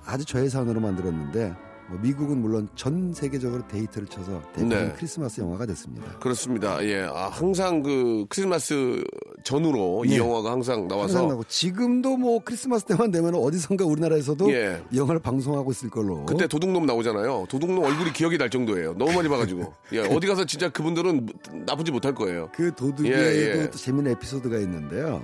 아주 0.05 0.25
저예산으로 0.27 0.81
만들었는데 0.81 1.55
뭐 1.89 1.99
미국은 2.03 2.41
물론 2.41 2.69
전 2.75 3.13
세계적으로 3.15 3.67
대히트를 3.67 4.07
쳐서 4.09 4.43
대표적인 4.55 4.69
네. 4.69 4.95
크리스마스 4.97 5.41
영화가 5.41 5.65
됐습니다. 5.67 6.19
그렇습니다. 6.19 6.85
예. 6.85 7.01
아, 7.03 7.29
항상 7.29 7.83
그 7.83 8.27
크리스마스 8.29 9.03
전후로 9.43 10.05
이 10.05 10.13
예. 10.13 10.17
영화가 10.19 10.51
항상 10.51 10.87
나와서 10.87 11.21
항상 11.21 11.43
지금도 11.49 12.19
뭐 12.19 12.41
크리스마스 12.45 12.85
때만 12.85 13.11
되면 13.11 13.35
어디선가 13.35 13.87
우리나라에서도 13.87 14.53
예. 14.53 14.83
이 14.91 14.99
영화를 14.99 15.21
방송하고 15.21 15.71
있을 15.71 15.89
걸로. 15.89 16.27
그때 16.27 16.47
도둑놈 16.47 16.85
나오잖아요. 16.85 17.47
도둑놈 17.49 17.83
얼굴이 17.83 18.13
기억이 18.13 18.37
날 18.37 18.51
정도예요. 18.51 18.95
너무 18.99 19.13
많이 19.13 19.29
봐가지고. 19.29 19.73
예, 19.95 20.01
어디 20.01 20.27
가서 20.27 20.45
진짜 20.45 20.69
그분들은 20.69 21.27
나쁜 21.67 21.84
짓 21.84 21.91
못할 21.91 22.15
거예요. 22.15 22.51
그 22.55 22.75
도둑에도 22.75 23.09
예, 23.09 23.61
예. 23.63 23.71
또 23.71 23.79
재밌는 23.79 24.13
에피소드가 24.13 24.59
있는데요. 24.59 25.23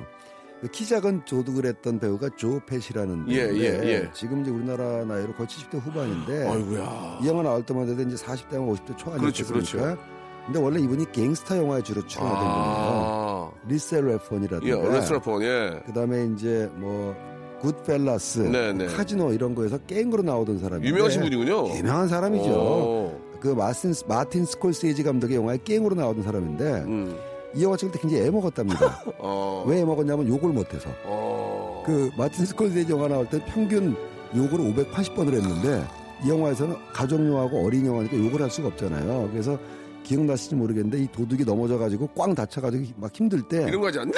그 0.65 0.78
키 0.78 0.87
작은 0.87 1.27
했던 1.67 1.99
배우가 1.99 2.31
조 2.37 2.59
페시라는 2.61 3.27
예, 3.29 3.49
배우인데 3.49 3.87
예, 3.87 3.93
예. 3.93 4.11
지금 4.15 4.41
이제 4.41 4.51
우리나라 4.51 5.05
나이로 5.05 5.35
거의 5.35 5.47
70대 5.47 5.79
후반인데 5.79 6.49
아이고야. 6.49 7.19
이 7.23 7.29
영화 7.29 7.43
나올 7.43 7.63
때마다 7.67 7.93
이제 7.93 8.03
40대나 8.03 8.67
50대 8.67 8.97
초 8.97 9.11
그렇죠, 9.11 9.13
아니었습니까? 9.13 9.79
그렇죠. 9.79 10.03
근데 10.47 10.59
원래 10.59 10.81
이분이 10.81 11.13
갱스터 11.13 11.59
영화에 11.59 11.83
주로 11.83 12.07
출연하던 12.07 12.39
분이에요. 12.41 12.55
아, 12.57 13.51
Lethal 13.69 14.07
예, 14.07 14.13
Weapon이라든가 14.13 14.89
Lethal 14.95 15.17
Weapon, 15.17 15.43
예. 15.43 15.83
그다음에 15.85 16.31
이제 16.35 16.71
뭐 16.77 17.15
Goodfellas, 17.61 18.39
네, 18.41 18.73
네. 18.73 18.87
카지노 18.87 19.35
이런 19.35 19.55
거에서 19.55 19.77
갱으로 19.87 20.23
나오던 20.23 20.61
사람인데 20.61 20.89
유명하신 20.89 21.21
분이군요. 21.25 21.77
유명한 21.77 22.09
사람이죠. 22.09 22.51
오, 22.51 23.21
그 23.39 23.49
마틴 23.49 23.93
마틴 24.09 24.47
스콜세지 24.47 25.03
감독의 25.03 25.37
영화에 25.37 25.59
갱으로 25.63 25.95
나오던 25.95 26.25
사람인데 26.25 26.65
음, 26.87 27.19
이 27.55 27.63
영화 27.63 27.77
찍을 27.77 27.93
때 27.93 27.99
굉장히 28.01 28.25
애먹었답니다. 28.27 29.03
어, 29.19 29.65
왜 29.67 29.81
애먹었냐면 29.81 30.27
욕을 30.29 30.51
못해서. 30.51 30.91
어, 31.05 31.83
그 31.87 32.11
마틴 32.17 32.45
스콜세지 32.47 32.93
영화 32.93 33.09
나올 33.09 33.29
때 33.29 33.41
평균 33.47 33.97
욕을 34.35 34.59
580번을 34.59 35.35
했는데 35.35 35.85
이 36.25 36.29
영화에서는 36.31 36.77
가족용하고 36.93 37.65
어린 37.65 37.87
영화니까 37.87 38.17
욕을 38.17 38.43
할 38.43 38.51
수가 38.51 38.69
없잖아요. 38.69 39.29
그래서 39.31 39.59
기억나실지 40.03 40.55
모르겠는데 40.57 40.99
이 40.99 41.09
도둑이 41.13 41.45
넘어져가지고 41.45 42.09
꽝 42.09 42.35
다쳐가지고 42.35 42.85
막 42.97 43.11
힘들 43.15 43.43
때 43.43 43.65
이런 43.69 43.81
거 43.81 43.87
하잖아. 43.89 44.11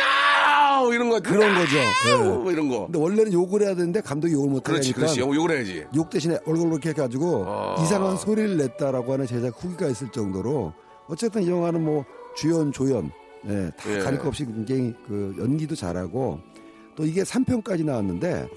NO! 0.80 0.92
이런 0.92 1.08
거. 1.10 1.20
그런 1.20 1.54
거죠. 1.54 1.76
예. 1.78 2.16
뭐 2.22 2.50
이런 2.50 2.68
거. 2.68 2.84
근데 2.86 2.98
원래는 2.98 3.32
욕을 3.32 3.62
해야 3.62 3.74
되는데 3.74 4.00
감독이 4.00 4.34
욕을 4.34 4.60
그렇지, 4.62 4.90
못하니까 4.90 4.96
그렇지. 5.00 5.20
욕- 5.20 5.34
욕을 5.34 5.56
해야지. 5.56 5.84
욕 5.94 6.10
대신에 6.10 6.38
얼굴 6.46 6.68
이렇게 6.72 6.90
해가지고 6.90 7.44
아. 7.46 7.76
이상한 7.82 8.16
소리를 8.16 8.56
냈다라고 8.56 9.12
하는 9.12 9.26
제작 9.26 9.54
후기가 9.62 9.86
있을 9.88 10.08
정도로 10.10 10.72
어쨌든 11.08 11.42
이 11.44 11.48
영화는 11.50 11.84
뭐 11.84 12.04
주연, 12.34 12.72
조연, 12.72 13.10
예, 13.48 13.70
다 13.76 13.94
예. 13.94 13.98
가릴 14.00 14.18
것 14.18 14.28
없이 14.28 14.44
굉장히 14.44 14.94
그 15.06 15.34
연기도 15.38 15.74
잘하고 15.74 16.40
또 16.96 17.04
이게 17.04 17.22
3편까지 17.22 17.84
나왔는데 17.84 18.48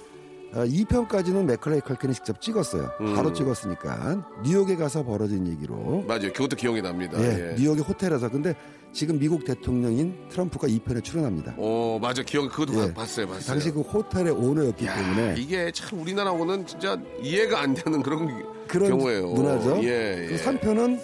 어, 0.52 0.64
2편까지는 0.64 1.44
맥컬레이 1.46 1.82
컬킨이 1.82 2.14
직접 2.16 2.42
찍었어요. 2.42 2.90
음. 3.02 3.14
바로 3.16 3.32
찍었으니까 3.32 4.26
뉴욕에 4.44 4.76
가서 4.78 5.04
벌어진 5.04 5.46
얘기로 5.48 6.06
맞아요. 6.08 6.34
그것도 6.34 6.56
기억이 6.56 6.82
납니다. 6.82 7.20
예, 7.22 7.52
예. 7.52 7.56
뉴욕의 7.56 7.84
호텔에서 7.84 8.30
근데 8.30 8.56
지금 8.92 9.20
미국 9.20 9.46
대통령인 9.46 10.16
트럼프가 10.30 10.68
2편에 10.68 11.04
출연합니다. 11.04 11.54
오, 11.60 12.00
맞아. 12.00 12.24
기억, 12.24 12.50
그것도 12.52 12.74
예. 12.82 12.88
봐- 12.88 13.02
봤어요, 13.02 13.28
봤어요. 13.28 13.46
당시 13.46 13.70
그 13.70 13.82
호텔의 13.82 14.32
오너였기 14.32 14.88
야, 14.88 14.96
때문에 14.96 15.36
이게 15.38 15.72
참 15.72 16.02
우리나라하고는 16.02 16.66
진짜 16.66 17.00
이해가 17.22 17.62
안 17.62 17.76
되는 17.76 18.02
그런 18.02 18.44
그런 18.68 18.90
경우예요. 18.90 19.28
문화죠. 19.28 19.84
예, 19.84 20.26
그 20.30 20.34
예. 20.34 20.38
3편은 20.38 21.00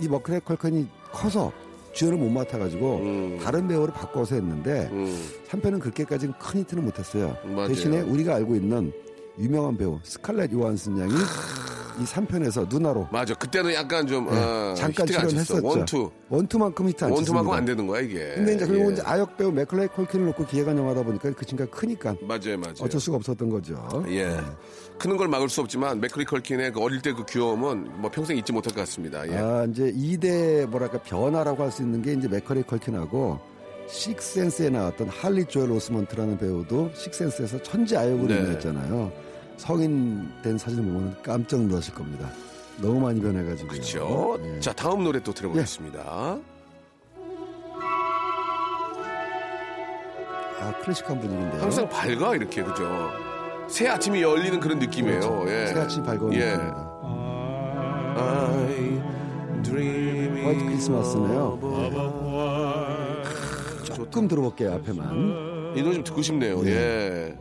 이 0.00 0.08
맥컬리 0.08 0.40
컬킨이 0.40 0.86
커서 1.12 1.50
주연을 1.96 2.18
못 2.18 2.28
맡아가지고 2.28 2.96
음. 2.98 3.40
다른 3.42 3.66
배우를 3.66 3.92
바꿔서 3.94 4.34
했는데 4.34 4.88
음, 4.92 5.18
3편은 5.48 5.80
그렇게까지는 5.80 6.34
큰 6.38 6.60
히트는 6.60 6.84
못했어요. 6.84 7.36
맞아요. 7.44 7.68
대신에 7.68 8.02
우리가 8.02 8.34
알고 8.34 8.54
있는 8.54 8.92
유명한 9.38 9.76
배우 9.76 9.98
스칼렛 10.02 10.52
요한슨 10.52 10.98
양이 10.98 11.12
이 11.98 12.04
3편에서 12.04 12.68
누나로 12.68 13.08
맞아. 13.10 13.34
그때는 13.34 13.72
약간 13.74 14.06
좀 14.06 14.26
예, 14.30 14.36
어, 14.36 14.74
잠깐. 14.76 15.06
출연했었죠. 15.06 15.66
one 15.66 15.85
two. 15.85 16.10
원투만큼 16.28 16.88
히트 16.90 17.04
안 17.04 17.10
원투만큼. 17.12 17.52
안 17.52 17.64
되는 17.64 17.86
거야 17.86 18.00
이게. 18.02 18.34
근데 18.34 18.54
이제 18.54 18.66
그리고 18.66 18.88
예. 18.90 18.92
이제 18.92 19.02
아역 19.04 19.36
배우 19.36 19.50
맥컬리 19.52 19.88
컬킨을 19.88 20.26
놓고 20.26 20.46
기획한 20.46 20.76
영화다 20.76 21.02
보니까 21.02 21.30
그 21.32 21.44
친구가 21.46 21.70
크니까 21.70 22.14
맞아요, 22.22 22.58
맞아요. 22.58 22.74
어쩔 22.80 23.00
수가 23.00 23.16
없었던 23.16 23.48
거죠. 23.50 24.04
예. 24.08 24.36
크는 24.98 25.16
걸 25.16 25.28
막을 25.28 25.48
수 25.48 25.60
없지만 25.60 26.00
맥컬리 26.00 26.24
컬킨의 26.24 26.72
그 26.72 26.80
어릴 26.80 27.00
때 27.02 27.12
그 27.12 27.24
귀여움은 27.24 28.00
뭐 28.00 28.10
평생 28.10 28.36
잊지 28.36 28.52
못할 28.52 28.74
것 28.74 28.80
같습니다. 28.82 29.26
예. 29.30 29.36
아, 29.36 29.64
이제 29.70 29.90
2대 29.92 30.66
뭐랄까 30.66 30.98
변화라고 31.02 31.62
할 31.62 31.70
수 31.70 31.82
있는 31.82 32.02
게 32.02 32.12
이제 32.12 32.28
맥컬리 32.28 32.62
컬킨하고 32.64 33.38
Sixth 33.88 34.24
Sense에 34.24 34.68
나왔던 34.70 35.08
할리 35.08 35.44
조엘 35.44 35.70
오스먼트라는 35.70 36.38
배우도 36.38 36.90
Sixth 36.94 37.18
Sense에서 37.18 37.62
천재 37.62 37.96
아역으로 37.96 38.26
네. 38.28 38.38
유명했잖아요. 38.40 39.12
성인 39.56 40.30
된 40.42 40.58
사진을 40.58 40.84
보면 40.84 41.16
깜짝 41.22 41.60
놀라실 41.62 41.94
겁니다. 41.94 42.28
너무 42.78 43.00
많이 43.00 43.20
변해가지고. 43.20 43.68
그렇죠. 43.68 44.38
예. 44.44 44.60
자 44.60 44.72
다음 44.72 45.04
노래 45.04 45.20
또 45.22 45.32
들어보겠습니다. 45.32 46.38
아, 50.58 50.72
클래식한 50.82 51.20
분위기인데요. 51.20 51.62
항상 51.62 51.88
밝아 51.88 52.34
이렇게 52.34 52.62
그죠. 52.62 53.10
새 53.68 53.88
아침이 53.88 54.22
열리는 54.22 54.58
그런 54.60 54.78
느낌이에요. 54.78 55.20
그렇죠. 55.20 55.44
예. 55.48 55.66
새 55.66 55.78
아침 55.78 56.02
밝은 56.02 56.32
예. 56.34 56.56
느낌입니다. 56.56 56.96
화이트 60.46 60.64
크리스마스네요. 60.64 61.58
a 61.62 61.90
조금 63.84 64.28
들어볼게요, 64.28 64.74
앞에만. 64.74 65.74
이 65.76 65.82
노래 65.82 65.94
좀 65.94 66.04
듣고 66.04 66.22
싶네요. 66.22 66.64
예. 66.66 67.36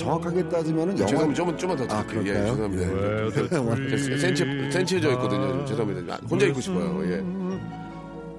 정확하게 0.00 0.48
따지면은 0.48 0.98
영화. 0.98 1.06
죄송합니다. 1.06 1.34
좀만 1.36 1.58
좀만 1.58 1.76
더 1.76 1.84
아, 1.94 2.06
드릴게요. 2.06 2.34
예, 2.34 2.54
그럴까요? 2.54 3.30
죄송합니다. 3.30 3.96
제 3.96 4.18
센치 4.18 4.70
센치해져 4.70 5.10
있거든요. 5.12 5.48
좀 5.48 5.66
죄송합니다. 5.66 6.14
아, 6.14 6.18
혼자 6.28 6.46
있고 6.46 6.60
싶어요. 6.60 7.02
예. 7.04 7.22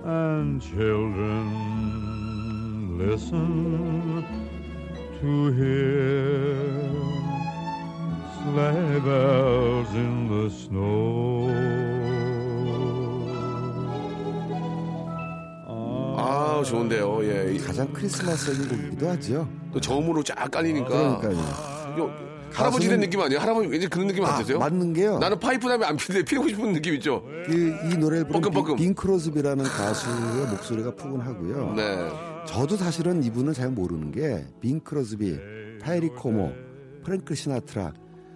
And 0.04 0.60
children 0.60 1.46
listen 3.00 4.24
to 5.22 5.52
hear 5.54 6.90
sleigh 8.42 9.00
bells 9.06 9.94
in 9.94 10.28
the 10.28 10.50
snow. 10.50 12.11
아 16.60 16.64
좋은데요. 16.64 17.20
예. 17.24 17.54
이- 17.54 17.58
가장 17.60 17.92
크리스마스적인 17.94 18.68
곡이기도 18.68 19.10
하죠. 19.10 19.48
또 19.74 19.80
저음으로 19.80 20.24
쫙 20.24 20.50
깔리니까. 20.52 21.20
그러니까요. 21.20 21.94
이거 21.96 22.12
할아버지 22.54 22.90
된 22.90 23.00
느낌 23.00 23.22
아니에요? 23.22 23.40
할아버지 23.40 23.68
왠지 23.70 23.88
그런 23.88 24.08
느낌 24.08 24.26
안 24.26 24.32
아, 24.34 24.38
드세요? 24.40 24.60
맞는 24.60 24.92
게요. 24.94 25.20
나는 25.20 25.40
파이프 25.40 25.68
담에 25.68 25.86
안 25.86 25.96
피는데 25.96 26.26
피우고 26.26 26.50
싶은 26.50 26.74
느낌 26.74 26.94
있죠? 26.96 27.24
그 27.46 27.78
이 27.92 27.98
노래를 27.98 28.26
부른. 28.28 28.42
빙, 28.52 28.76
빙 28.76 28.94
크로스비라는 28.96 29.64
가수의 29.64 30.48
목소리가 30.48 30.94
푸근하고요. 30.96 31.74
네. 31.76 32.10
저도 32.46 32.76
사실은 32.76 33.24
이분을 33.24 33.54
잘 33.54 33.70
모르는 33.70 34.12
게 34.12 34.46
빙 34.60 34.82
크로스비, 34.82 35.38
페리 35.82 36.10
코모, 36.10 36.52
프랭크 37.06 37.34
시나트라 37.36 37.94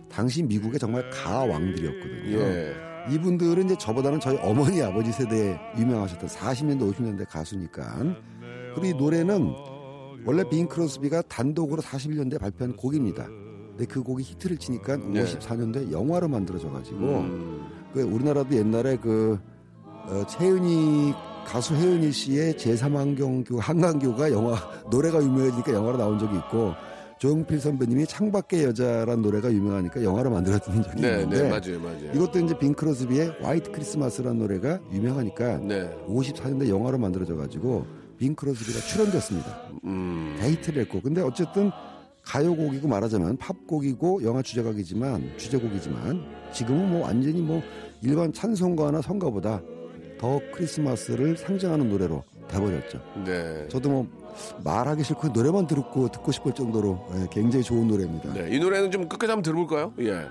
당시 0.10 0.42
미국의 0.44 0.80
정말 0.80 1.10
가왕들이었거든요. 1.10 2.40
예. 2.40 2.74
이분들은 3.10 3.66
이제 3.66 3.76
저보다는 3.78 4.20
저희 4.20 4.38
어머니 4.42 4.82
아버지 4.82 5.12
세대에 5.12 5.58
유명하셨던 5.78 6.30
40년대 6.30 6.94
50년대 6.94 7.28
가수니까 7.30 8.16
그리고 8.74 8.86
이 8.86 8.94
노래는 8.94 9.54
원래 10.26 10.44
빙 10.50 10.68
크로스비가 10.68 11.22
단독으로 11.24 11.82
41년대에 11.82 12.40
발표한 12.40 12.76
곡입니다. 12.76 13.28
근데 13.28 13.86
그 13.86 14.02
곡이 14.02 14.24
히트를 14.24 14.58
치니까 14.58 14.98
네. 14.98 15.24
54년도에 15.24 15.92
영화로 15.92 16.28
만들어져 16.28 16.70
가지고 16.72 17.20
음. 17.20 17.68
그 17.94 18.02
우리나라도 18.02 18.56
옛날에 18.56 18.98
그 18.98 19.38
어, 19.84 20.26
최은희 20.28 21.14
가수 21.46 21.76
혜은이 21.76 22.12
씨의 22.12 22.54
제3한강교 22.56 23.60
한강교가 23.60 24.32
영화 24.32 24.56
노래가 24.90 25.22
유명해지니까 25.22 25.74
영화로 25.74 25.98
나온 25.98 26.18
적이 26.18 26.38
있고 26.38 26.74
조용필 27.18 27.60
선배님이 27.60 28.06
창밖의 28.08 28.66
여자란 28.66 29.22
노래가 29.22 29.52
유명하니까 29.52 30.04
영화로 30.04 30.30
만들어진 30.32 30.84
적이 30.84 31.02
네, 31.02 31.22
있는데 31.22 31.44
네, 31.44 31.50
맞아요, 31.50 31.80
맞아요. 31.80 32.12
이것도 32.14 32.40
이제 32.40 32.58
빙 32.58 32.74
크로스비의 32.74 33.38
White 33.42 33.72
Christmas라는 33.72 34.40
노래가 34.40 34.80
유명하니까 34.92 35.58
네. 35.60 35.90
54년대 36.08 36.68
영화로 36.68 36.98
만들어져 36.98 37.36
가지고 37.36 37.86
빙 38.18 38.36
크로스비가 38.36 38.80
출연됐습니다. 38.80 39.70
음. 39.86 40.36
데이트를 40.40 40.84
했고 40.84 41.02
근데 41.02 41.22
어쨌든 41.22 41.72
가요곡이고 42.24 42.88
말하자면 42.88 43.38
팝곡이고 43.38 44.24
영화 44.24 44.42
주제곡이지만 44.42 45.38
주제곡이지만 45.38 46.26
지금은 46.52 46.90
뭐 46.90 47.02
완전히 47.04 47.42
뭐 47.42 47.62
일반 48.02 48.34
찬송가나 48.34 49.02
성가보다 49.02 49.62
더 50.18 50.40
크리스마스를 50.54 51.38
상징하는 51.38 51.90
노래로 51.90 52.24
돼버렸죠. 52.48 53.00
네. 53.26 53.68
저도 53.70 53.90
뭐 53.90 54.08
말하기 54.64 55.04
싫고 55.04 55.30
노래만 55.30 55.68
듣고 55.68 56.10
듣고 56.10 56.32
싶을 56.32 56.54
정도로 56.54 57.00
예, 57.16 57.28
굉장히 57.32 57.64
좋은 57.64 57.88
노래입니다. 57.88 58.34
네. 58.34 58.50
이 58.52 58.60
노래는 58.60 58.92
좀 58.92 59.08
끝까지 59.08 59.32
한번 59.32 59.44
들어볼까요? 59.44 59.94
예. 60.00 60.28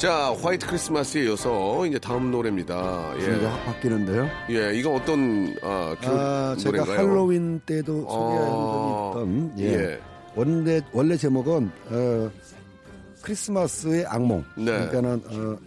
자, 0.00 0.34
White 0.42 0.66
Christmas에 0.66 1.24
이어서 1.24 1.84
이제 1.84 1.98
다음 1.98 2.30
노래입니다. 2.30 3.10
분위기가 3.10 3.42
예. 3.42 3.46
확 3.46 3.66
바뀌는데요. 3.66 4.30
예, 4.48 4.72
이거 4.74 4.94
어떤 4.94 5.54
아, 5.60 5.94
그 6.00 6.06
아, 6.06 6.56
제가 6.58 6.78
노래인가요? 6.78 6.98
할로윈 6.98 7.60
때도 7.66 8.08
소개한 8.08 8.48
아, 8.48 9.12
적이 9.12 9.30
있던 9.36 9.52
예. 9.58 9.64
예. 9.74 10.00
원래 10.34 10.80
원래 10.92 11.16
제목은 11.18 11.70
어, 11.90 12.30
크리스마스의 13.20 14.06
악몽. 14.06 14.42
네. 14.56 14.64
그러니까는 14.64 15.22
어. 15.26 15.58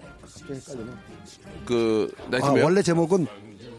그 1.67 2.11
아, 2.41 2.49
원래 2.53 2.81
제목은 2.81 3.27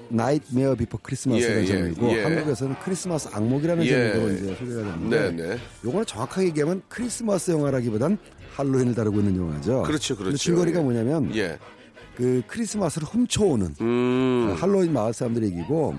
Nightmare 0.08 0.74
Before 0.76 0.98
Christmas라는 1.02 1.58
예, 1.58 1.62
예, 1.62 1.66
제목이고 1.66 2.12
예. 2.12 2.22
한국에서는 2.22 2.76
크리스마스 2.82 3.28
악몽이라는 3.32 3.84
예. 3.84 3.88
제목으로 3.88 4.32
이제 4.32 4.54
소개가 4.54 4.82
됐는데 4.82 5.30
네, 5.30 5.48
네. 5.48 5.58
요거는 5.84 6.06
정확하게 6.06 6.46
얘기하면 6.48 6.82
크리스마스 6.88 7.50
영화라기보단 7.50 8.18
할로윈을 8.54 8.94
다루고 8.94 9.18
있는 9.18 9.36
영화죠. 9.36 9.82
그렇죠, 9.82 10.16
그렇죠. 10.16 10.36
줄거리가 10.36 10.78
예. 10.80 10.82
뭐냐면 10.82 11.34
예. 11.36 11.58
그 12.16 12.42
크리스마스를 12.46 13.08
훔쳐오는 13.08 13.74
음. 13.80 14.48
어, 14.50 14.54
할로윈 14.54 14.92
마을 14.92 15.12
사람들 15.12 15.42
얘기고 15.44 15.96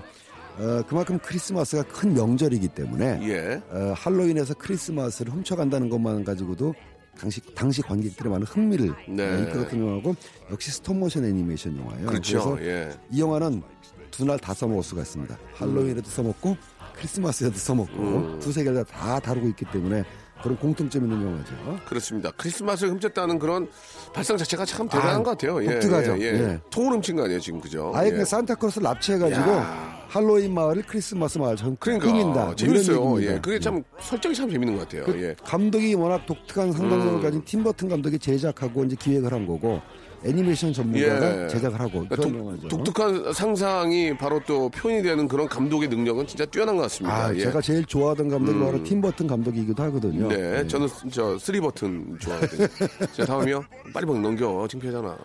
어, 0.58 0.82
그만큼 0.88 1.18
크리스마스가 1.22 1.82
큰 1.82 2.14
명절이기 2.14 2.68
때문에 2.68 3.20
예. 3.28 3.62
어, 3.70 3.92
할로윈에서 3.96 4.54
크리스마스를 4.54 5.32
훔쳐간다는 5.32 5.90
것만 5.90 6.24
가지고도 6.24 6.74
당시 7.18 7.40
당시 7.54 7.82
관객들의 7.82 8.30
많은 8.30 8.46
흥미를 8.46 8.94
네. 9.08 9.22
어, 9.28 9.38
이끌었던 9.42 9.78
영화고 9.80 10.16
역시 10.50 10.70
스톱모션 10.70 11.24
애니메이션 11.24 11.76
영화예요. 11.78 12.06
그렇죠. 12.06 12.56
래서 12.56 12.62
예. 12.64 12.90
이 13.10 13.20
영화는 13.20 13.62
두 14.10 14.24
날 14.24 14.38
다 14.38 14.54
써먹을 14.54 14.82
수가 14.82 15.02
있습니다. 15.02 15.36
할로윈에도 15.54 16.08
써먹고 16.08 16.56
크리스마스에도 16.94 17.54
써먹고 17.56 17.98
음. 17.98 18.38
두세 18.40 18.64
개를 18.64 18.82
다 18.86 19.20
다루고 19.20 19.48
있기 19.48 19.66
때문에 19.70 20.04
그런 20.46 20.56
공통점 20.58 21.02
있는 21.02 21.26
영화죠. 21.26 21.54
그렇습니다. 21.88 22.30
크리스마스를 22.36 22.92
훔쳤다는 22.92 23.40
그런 23.40 23.68
발상 24.14 24.36
자체가 24.36 24.64
참 24.64 24.88
대단한 24.88 25.16
아, 25.16 25.22
것 25.24 25.30
같아요. 25.30 25.60
예, 25.64 25.72
독특하죠. 25.72 26.16
예, 26.20 26.22
예. 26.22 26.38
예. 26.38 26.60
통을 26.70 26.92
훔친 26.92 27.16
거 27.16 27.24
아니에요, 27.24 27.40
지금 27.40 27.60
그죠? 27.60 27.90
아예 27.94 28.06
예. 28.06 28.10
그냥 28.12 28.24
산타크로스 28.24 28.78
납치해가지고 28.78 29.50
야. 29.50 29.96
할로윈 30.08 30.54
마을을 30.54 30.84
크리스마스 30.84 31.38
마을처럼 31.38 31.76
그러니까 31.80 32.06
꾸민다. 32.06 32.54
재밌어요. 32.54 33.22
예, 33.22 33.40
그게 33.40 33.58
참 33.58 33.82
설정이 34.00 34.36
참 34.36 34.48
재밌는 34.48 34.76
것 34.76 34.82
같아요. 34.88 35.04
그 35.04 35.20
예. 35.20 35.34
감독이 35.44 35.94
워낙 35.94 36.24
독특한 36.26 36.70
상상력을 36.70 37.14
음. 37.14 37.22
가진 37.22 37.44
팀버튼 37.44 37.88
감독이 37.88 38.16
제작하고 38.16 38.84
이제 38.84 38.94
기획을 38.96 39.32
한 39.32 39.46
거고 39.46 39.82
애니메이션 40.26 40.72
전문가가 40.72 41.44
예. 41.44 41.48
제작을 41.48 41.80
하고 41.80 42.04
그러니까 42.08 42.16
독-. 42.16 42.68
독특한 42.68 43.32
상상이 43.32 44.16
바로 44.16 44.40
또 44.46 44.68
표현이 44.70 45.02
되는 45.02 45.28
그런 45.28 45.48
감독의 45.48 45.88
능력은 45.88 46.26
진짜 46.26 46.44
뛰어난 46.46 46.76
것 46.76 46.82
같습니다. 46.82 47.26
아, 47.26 47.34
예. 47.34 47.40
제가 47.40 47.60
제일 47.60 47.84
좋아하던 47.84 48.28
감독이 48.28 48.58
음. 48.58 48.64
바로 48.64 48.82
팀 48.82 49.00
버튼 49.00 49.26
감독이기도 49.26 49.82
하거든요. 49.84 50.28
네, 50.28 50.60
예. 50.60 50.66
저는 50.66 50.88
저 51.10 51.38
three 51.38 51.60
button 51.60 52.16
좋아하거든요. 52.20 52.66
자, 53.16 53.24
다음이요. 53.24 53.64
빨리 53.92 54.06
막 54.06 54.20
넘겨. 54.20 54.66
창피하잖아. 54.68 55.16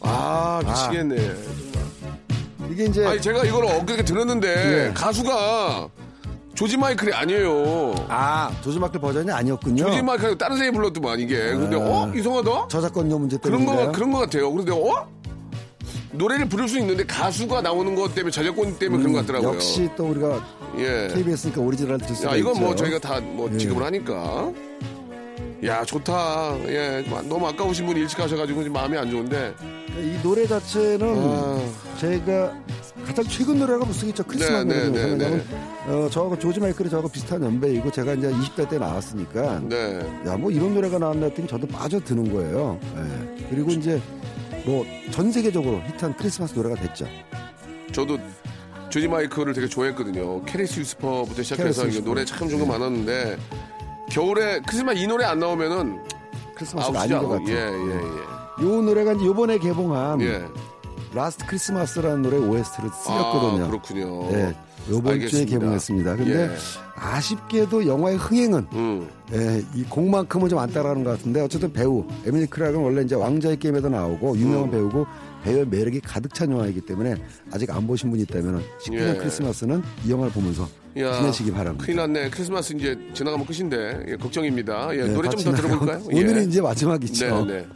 아, 0.00 0.60
미치겠네. 0.64 1.34
이게 2.70 2.84
이제 2.86 3.04
아니, 3.04 3.20
제가 3.20 3.44
이걸 3.44 3.64
엊그저께 3.64 4.04
들었는데, 4.04 4.48
예. 4.88 4.92
가수가 4.94 5.88
조지 6.54 6.76
마이클이 6.76 7.12
아니에요. 7.12 7.94
아 8.08 8.50
조지 8.62 8.78
마클 8.78 9.00
버전이 9.00 9.30
아니었군요. 9.30 9.84
조지 9.86 10.02
마이클이 10.02 10.38
다른 10.38 10.56
사람이 10.56 10.76
불렀더만, 10.76 11.18
이게. 11.20 11.36
근데, 11.52 11.76
어? 11.76 12.10
이상하다? 12.14 12.68
저작권료 12.68 13.18
문제 13.18 13.36
그런 13.38 13.60
때문에 13.66 13.86
거, 13.86 13.92
그런 13.92 14.12
거 14.12 14.18
같아요. 14.20 14.50
그런데, 14.52 14.72
어? 14.72 15.08
노래를 16.12 16.48
부를 16.48 16.68
수 16.68 16.78
있는데 16.78 17.04
가수가 17.04 17.60
나오는 17.62 17.92
것 17.96 18.14
때문에 18.14 18.30
저작권 18.30 18.78
때문에 18.78 19.02
그런 19.02 19.12
것 19.14 19.20
같더라고요. 19.20 19.50
음, 19.50 19.54
역시 19.56 19.88
또 19.96 20.06
우리가 20.06 20.40
예. 20.78 21.08
KBS니까 21.12 21.60
오리지널 21.60 21.98
들을 21.98 22.14
수가 22.14 22.32
야, 22.32 22.36
이건 22.36 22.60
뭐 22.60 22.70
있죠. 22.70 22.84
저희가 22.84 22.98
다뭐 23.00 23.50
예. 23.52 23.58
지급을 23.58 23.82
하니까. 23.84 24.52
야, 25.64 25.84
좋다. 25.84 26.56
예. 26.68 27.04
너무 27.28 27.48
아까우신 27.48 27.86
분이 27.86 27.98
일찍 28.00 28.18
가셔가지고 28.18 28.60
지금 28.62 28.74
마음이 28.74 28.96
안 28.96 29.10
좋은데. 29.10 29.54
이 29.98 30.16
노래 30.22 30.46
자체는 30.46 31.16
아, 31.18 31.60
제가 31.98 32.52
가장 33.06 33.24
최근 33.26 33.58
노래가 33.58 33.84
무슨 33.84 34.08
있죠 34.08 34.22
크리스마스 34.24 34.64
네, 34.64 34.84
네. 34.84 34.90
네, 34.90 35.04
왜냐면 35.10 35.44
어, 35.86 36.08
저하고 36.10 36.38
조지 36.38 36.58
마이클이 36.60 36.88
저하고 36.88 37.08
비슷한 37.08 37.42
연배이고 37.42 37.90
제가 37.90 38.14
이제 38.14 38.30
20대 38.30 38.68
때 38.68 38.78
나왔으니까 38.78 39.60
네. 39.68 40.00
야뭐 40.26 40.50
이런 40.50 40.74
노래가 40.74 40.98
나왔나 40.98 41.26
했더니 41.26 41.46
저도 41.48 41.66
빠져드는 41.66 42.32
거예요. 42.32 42.78
예. 42.96 43.46
그리고 43.50 43.70
이제 43.70 44.00
뭐 44.64 44.84
전 45.10 45.30
세계적으로 45.30 45.80
히트한 45.86 46.16
크리스마스 46.16 46.54
노래가 46.54 46.74
됐죠. 46.80 47.06
저도 47.92 48.18
조지 48.88 49.06
마이클을 49.06 49.52
되게 49.52 49.68
좋아했거든요. 49.68 50.42
Careless 50.44 50.80
Whisper부터 50.80 51.42
시작해서 51.42 51.82
Careless 51.82 51.98
Whisper. 51.98 52.04
노래 52.08 52.24
참 52.24 52.48
좋은 52.48 52.60
거 52.60 52.66
많았는데 52.66 53.36
겨울에 54.10 54.60
크리스마스 54.66 54.98
이 54.98 55.06
노래 55.06 55.24
안 55.24 55.38
나오면은 55.38 55.98
크리스마스가. 56.56 57.00
아닌 57.02 57.18
것 57.18 57.28
같아요. 57.28 57.48
예, 57.56 57.60
예, 57.60 58.64
요 58.64 58.82
노래가 58.82 59.12
이제 59.12 59.24
요번에 59.26 59.58
개봉한 59.58 60.20
예. 60.22 60.44
예. 61.14 61.16
Last 61.16 61.46
Christmas라는 61.46 62.22
노래 62.22 62.36
OST를 62.38 62.90
쓰였거든요. 62.90 63.64
아, 63.64 63.66
그렇군요. 63.68 64.30
네, 64.32 64.54
요번 64.90 65.20
주에. 65.26 65.44
개봉했습니다. 65.44 66.16
근데 66.16 66.50
예. 66.50 66.50
아쉽게도 66.96 67.86
영화의 67.86 68.16
흥행은 68.16 68.66
음. 68.72 69.08
예, 69.32 69.62
이 69.74 69.82
곡만큼은 69.84 70.48
좀 70.48 70.58
안 70.58 70.70
따라가는 70.70 71.04
것 71.04 71.10
같은데 71.10 71.40
어쨌든 71.40 71.72
배우 71.72 72.04
에밀리 72.24 72.46
크락은 72.46 72.78
원래 72.80 73.02
이제 73.02 73.14
왕자의 73.14 73.58
게임에도 73.58 73.88
나오고 73.88 74.36
유명한 74.38 74.68
음. 74.68 74.70
배우고 74.70 75.06
배우의 75.44 75.66
매력이 75.68 76.00
가득 76.00 76.32
찬 76.32 76.50
영화이기 76.50 76.80
때문에 76.82 77.16
아직 77.52 77.70
안 77.70 77.86
보신 77.86 78.10
분이 78.10 78.22
있다면 78.22 78.62
19년 78.82 79.14
예. 79.14 79.18
크리스마스는 79.18 79.82
이 80.06 80.10
영화를 80.10 80.32
보면서 80.32 80.68
야, 80.96 81.12
지내시기 81.18 81.50
바랍니다. 81.52 81.84
큰일 81.84 81.96
났네. 81.96 82.30
크리스마스 82.30 82.72
이제 82.72 82.96
지나가면 83.14 83.44
끝인데 83.46 84.04
예, 84.08 84.16
걱정입니다. 84.16 84.94
예, 84.96 85.02
네, 85.02 85.12
노래 85.12 85.28
좀 85.28 85.42
더 85.42 85.52
들어볼까요? 85.52 85.98
나가고 85.98 86.16
오늘은 86.16 86.48
이제 86.48 86.62
마지막이죠. 86.62 87.44
네, 87.46 87.52
네. 87.52 87.66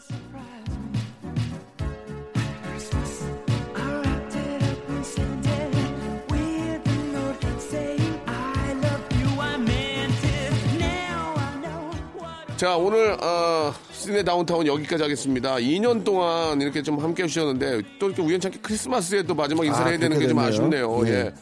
자, 12.58 12.76
오늘, 12.76 13.16
어, 13.22 13.72
시내 13.92 14.24
다운타운 14.24 14.66
여기까지 14.66 15.04
하겠습니다. 15.04 15.54
2년 15.58 16.02
동안 16.02 16.60
이렇게 16.60 16.82
좀 16.82 16.98
함께 16.98 17.22
해주셨는데, 17.22 17.82
또 18.00 18.08
이렇게 18.08 18.20
우연찮게 18.20 18.58
크리스마스에 18.60 19.22
또 19.22 19.32
마지막 19.36 19.64
인사를 19.64 19.86
아, 19.86 19.90
해야 19.90 19.96
되는 19.96 20.18
게 20.18 20.26
좀. 20.26 20.36
아쉽네요. 20.40 21.02
네. 21.04 21.10
예. 21.12 21.34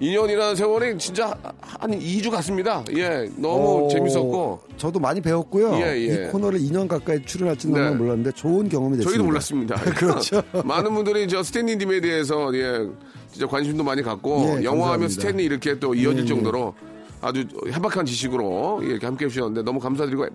2년이라는 0.00 0.56
세월이 0.56 0.96
진짜 0.96 1.36
한 1.60 1.90
2주 1.90 2.30
같습니다. 2.30 2.82
예. 2.96 3.28
너무 3.36 3.84
어, 3.84 3.88
재밌었고, 3.88 4.62
저도 4.78 4.98
많이 4.98 5.20
배웠고요. 5.20 5.74
예, 5.74 5.88
예. 5.94 5.98
이 5.98 6.28
코너를 6.30 6.58
2년 6.60 6.88
가까이 6.88 7.22
출연할지는 7.22 7.90
네. 7.90 7.94
몰랐는데 7.94 8.32
좋은 8.32 8.66
경험이 8.70 8.96
됐습니다. 8.96 9.10
저희도 9.10 9.24
몰랐습니다. 9.24 9.74
그렇죠. 9.92 10.42
많은 10.64 10.94
분들이 10.94 11.28
저 11.28 11.42
스탠리님에 11.42 12.00
대해서, 12.00 12.50
예, 12.54 12.88
진짜 13.30 13.46
관심도 13.46 13.84
많이 13.84 14.00
갖고, 14.00 14.56
예, 14.58 14.64
영화하면. 14.64 15.10
스탠리 15.10 15.44
이렇게 15.44 15.78
또 15.78 15.94
이어질 15.94 16.20
예, 16.20 16.22
예. 16.22 16.26
정도로 16.26 16.74
아주 17.22 17.46
해박한 17.68 18.04
지식으로 18.04 18.80
이렇게 18.82 19.06
함께 19.06 19.24
해주셨는데 19.26 19.62
너무 19.62 19.78
감사드리고, 19.78 20.26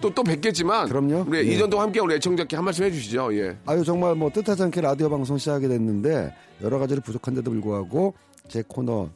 또, 0.00 0.12
또 0.12 0.22
뵙겠지만, 0.24 0.88
그럼요. 0.88 1.24
우리 1.28 1.38
예. 1.38 1.56
2년 1.56 1.70
동안 1.70 1.86
함께 1.86 2.00
우리 2.00 2.14
애청자께 2.16 2.56
한 2.56 2.64
말씀 2.64 2.84
해주시죠. 2.84 3.34
예. 3.38 3.56
아유 3.66 3.84
정말 3.84 4.14
뭐 4.16 4.28
뜻하지 4.30 4.64
않게 4.64 4.80
라디오 4.80 5.08
방송 5.08 5.38
시작하게 5.38 5.68
됐는데 5.68 6.34
여러 6.62 6.78
가지로 6.78 7.00
부족한데도 7.00 7.50
불구하고 7.50 8.14
제 8.48 8.62
코너 8.66 9.08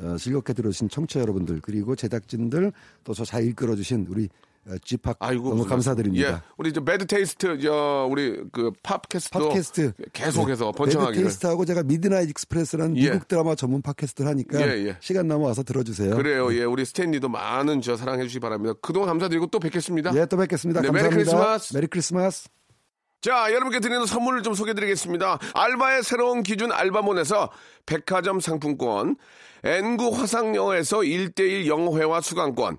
어, 0.00 0.16
즐겁게 0.18 0.52
들으신 0.52 0.88
청취자 0.88 1.20
여러분들 1.20 1.60
그리고 1.62 1.94
제작진들 1.96 2.72
또 3.04 3.12
저 3.14 3.24
잘 3.24 3.44
이끌어주신 3.44 4.06
우리 4.10 4.28
어, 4.66 4.74
G팍 4.84 5.16
아이고 5.20 5.50
너무 5.50 5.64
감사드립니다. 5.64 6.28
예, 6.28 6.40
우리 6.56 6.72
저 6.72 6.82
Bad 6.82 7.06
Taste 7.06 7.58
저 7.60 8.06
우리 8.10 8.42
그 8.52 8.70
팝캐스트도 8.82 9.48
팟캐스트 9.48 9.92
계속해서 10.12 10.66
네, 10.66 10.72
번창하기를. 10.76 11.22
Taste하고 11.22 11.64
제가 11.64 11.82
Midnight 11.84 12.28
Express라는 12.30 12.96
예. 12.98 13.10
미국 13.10 13.28
드라마 13.28 13.54
전문 13.54 13.80
팟캐스트를 13.82 14.28
하니까 14.30 14.60
예, 14.60 14.88
예. 14.88 14.96
시간 15.00 15.26
나면 15.28 15.46
와서 15.46 15.62
들어주세요. 15.62 16.16
그래요. 16.16 16.52
예, 16.54 16.64
우리 16.64 16.84
스탠리도 16.84 17.28
많은 17.28 17.80
저 17.80 17.96
사랑해 17.96 18.24
주시기 18.24 18.40
바랍니다. 18.40 18.74
그동안 18.82 19.08
감사드리고 19.08 19.46
또 19.46 19.58
뵙겠습니다. 19.58 20.14
예, 20.14 20.26
또 20.26 20.36
뵙겠습니다. 20.36 20.80
네, 20.82 20.90
Merry 20.90 21.04
감사합니다. 21.04 21.30
Christmas. 21.32 21.74
Merry 21.74 21.86
Christmas. 21.86 22.48
자, 23.20 23.52
여러분께 23.52 23.80
드리는 23.80 24.06
선물을 24.06 24.42
좀 24.42 24.54
소개해 24.54 24.74
드리겠습니다. 24.74 25.38
알바의 25.54 26.04
새로운 26.04 26.44
기준 26.44 26.70
알바몬에서 26.70 27.50
백화점 27.84 28.38
상품권, 28.38 29.16
N구 29.64 30.10
화상영어에서 30.10 30.98
1대1 30.98 31.66
영어회화 31.66 32.20
수강권, 32.20 32.78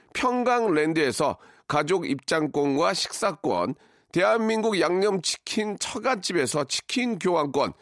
평강랜드에서 0.13 1.37
가족 1.67 2.09
입장권과 2.09 2.93
식사권, 2.93 3.75
대한민국 4.11 4.79
양념치킨 4.79 5.77
처갓집에서 5.79 6.65
치킨 6.65 7.17
교환권, 7.17 7.73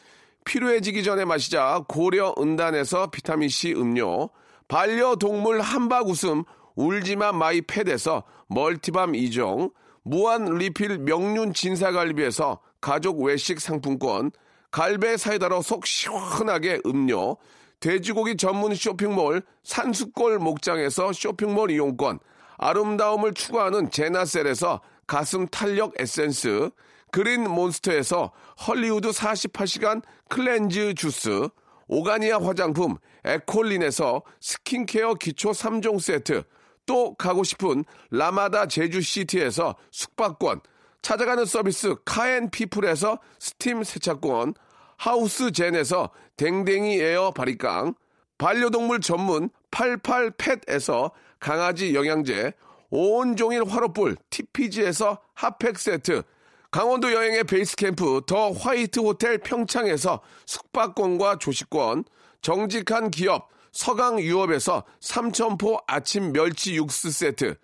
필요해지기 0.45 1.03
전에 1.03 1.25
마시자 1.25 1.83
고려 1.87 2.33
은단에서 2.39 3.07
비타민C 3.07 3.73
음료, 3.73 4.29
반려동물 4.67 5.61
함박웃음 5.61 6.43
울지마 6.75 7.33
마이 7.33 7.61
펫에서 7.61 8.23
multi 8.47 8.84
balm 8.84 9.13
2종, 9.13 9.71
무한 10.03 10.45
리필 10.45 10.99
명륜 10.99 11.53
진사갈비에서 11.53 12.59
가족 12.79 13.21
외식 13.21 13.59
상품권, 13.59 14.31
갈배 14.71 15.17
사이다로 15.17 15.61
속 15.61 15.85
시원하게 15.85 16.81
음료, 16.85 17.37
돼지고기 17.79 18.35
전문 18.37 18.75
쇼핑몰 18.75 19.41
산수골 19.63 20.39
목장에서 20.39 21.13
쇼핑몰 21.13 21.71
이용권, 21.71 22.19
아름다움을 22.57 23.33
추구하는 23.33 23.89
제나셀에서 23.89 24.81
가슴 25.07 25.47
탄력 25.47 25.93
에센스, 25.99 26.69
그린 27.11 27.49
몬스터에서 27.49 28.31
헐리우드 28.67 29.09
48시간 29.09 30.01
cleanse 30.29 30.93
주스, 30.93 31.47
오가니아 31.87 32.39
화장품 32.39 32.97
에콜린에서 33.25 34.21
스킨케어 34.39 35.15
기초 35.15 35.51
3종 35.51 35.99
세트, 35.99 36.43
또 36.85 37.15
가고 37.15 37.43
싶은 37.43 37.85
라마다 38.11 38.67
제주시티에서 38.67 39.75
숙박권, 39.91 40.61
찾아가는 41.01 41.45
서비스 41.45 41.95
카앤피플에서 42.05 43.19
스팀 43.39 43.83
세차권, 43.83 44.53
하우스 44.97 45.51
젠에서 45.51 46.09
댕댕이 46.39 47.01
에어 47.01 47.31
바리깡, 47.31 47.93
반려동물 48.37 49.01
전문 49.01 49.49
88펫에서 49.71 51.11
강아지 51.37 51.93
영양제, 51.93 52.53
온종일 52.89 53.65
화로불 53.65 54.15
TPG에서 54.29 55.19
핫팩 55.33 55.77
세트, 55.77 56.23
강원도 56.71 57.11
여행의 57.11 57.43
베이스 57.43 57.75
캠프 57.75 58.21
더 58.25 58.51
화이트 58.51 59.01
호텔 59.01 59.37
평창에서 59.39 60.21
숙박권과 60.45 61.39
조식권, 61.39 62.05
정직한 62.41 63.11
기업 63.11 63.49
서강 63.73 64.21
유업에서 64.21 64.85
삼천포 65.01 65.79
아침 65.87 66.31
멸치 66.31 66.75
육수 66.75 67.11
세트, 67.11 67.55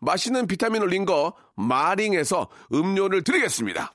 맛있는 0.00 0.48
비타민 0.48 0.82
올린 0.82 1.04
거 1.04 1.34
마링에서 1.54 2.48
음료를 2.72 3.22
드리겠습니다. 3.22 3.92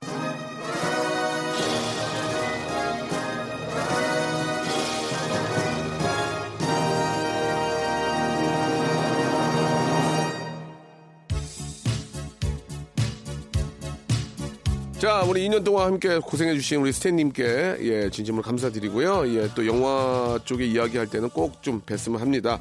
자, 14.99 15.21
우리 15.23 15.47
2년 15.47 15.63
동안 15.63 15.85
함께 15.93 16.17
고생해주신 16.17 16.81
우리 16.81 16.91
스탠님께 16.91 17.77
예, 17.81 18.09
진심으로 18.09 18.43
감사드리고요. 18.43 19.33
예, 19.33 19.49
또 19.55 19.65
영화 19.65 20.37
쪽에 20.43 20.65
이야기할 20.65 21.07
때는 21.07 21.29
꼭 21.29 21.61
좀 21.61 21.81
뵀으면 21.85 22.17
합니다. 22.17 22.59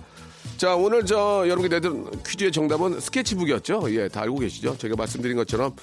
자, 0.56 0.76
오늘 0.76 1.04
저 1.04 1.44
여러분께 1.46 1.68
내던 1.68 2.22
퀴즈의 2.24 2.52
정답은 2.52 3.00
스케치북이었죠. 3.00 3.92
예, 3.94 4.08
다 4.08 4.22
알고 4.22 4.38
계시죠? 4.38 4.76
제가 4.78 4.94
말씀드린 4.96 5.36
것처럼 5.36 5.74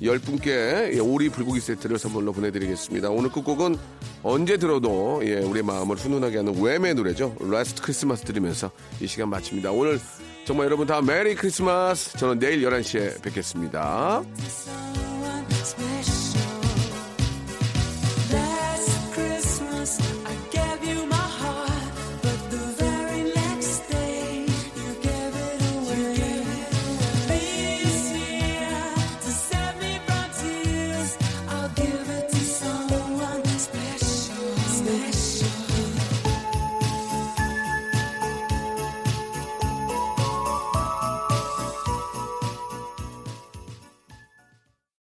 10분께 0.00 0.94
예, 0.94 0.98
오리 1.00 1.28
불고기 1.28 1.58
세트를 1.58 1.98
선물로 1.98 2.32
보내드리겠습니다. 2.32 3.10
오늘 3.10 3.30
끝곡은 3.30 3.76
언제 4.22 4.56
들어도 4.56 5.20
예, 5.24 5.38
우리의 5.38 5.64
마음을 5.64 5.96
훈훈하게 5.96 6.38
하는 6.38 6.54
Wham의 6.54 6.94
노래죠. 6.94 7.34
Last 7.40 7.82
Christmas 7.82 8.22
들으면서 8.24 8.70
이 9.00 9.06
시간 9.08 9.30
마칩니다. 9.30 9.72
오늘 9.72 9.98
정말 10.44 10.66
여러분 10.66 10.86
다 10.86 11.02
Merry 11.02 11.34
Christmas. 11.34 12.16
저는 12.18 12.38
내일 12.38 12.62
11시에 12.62 13.20
뵙겠습니다. 13.20 14.22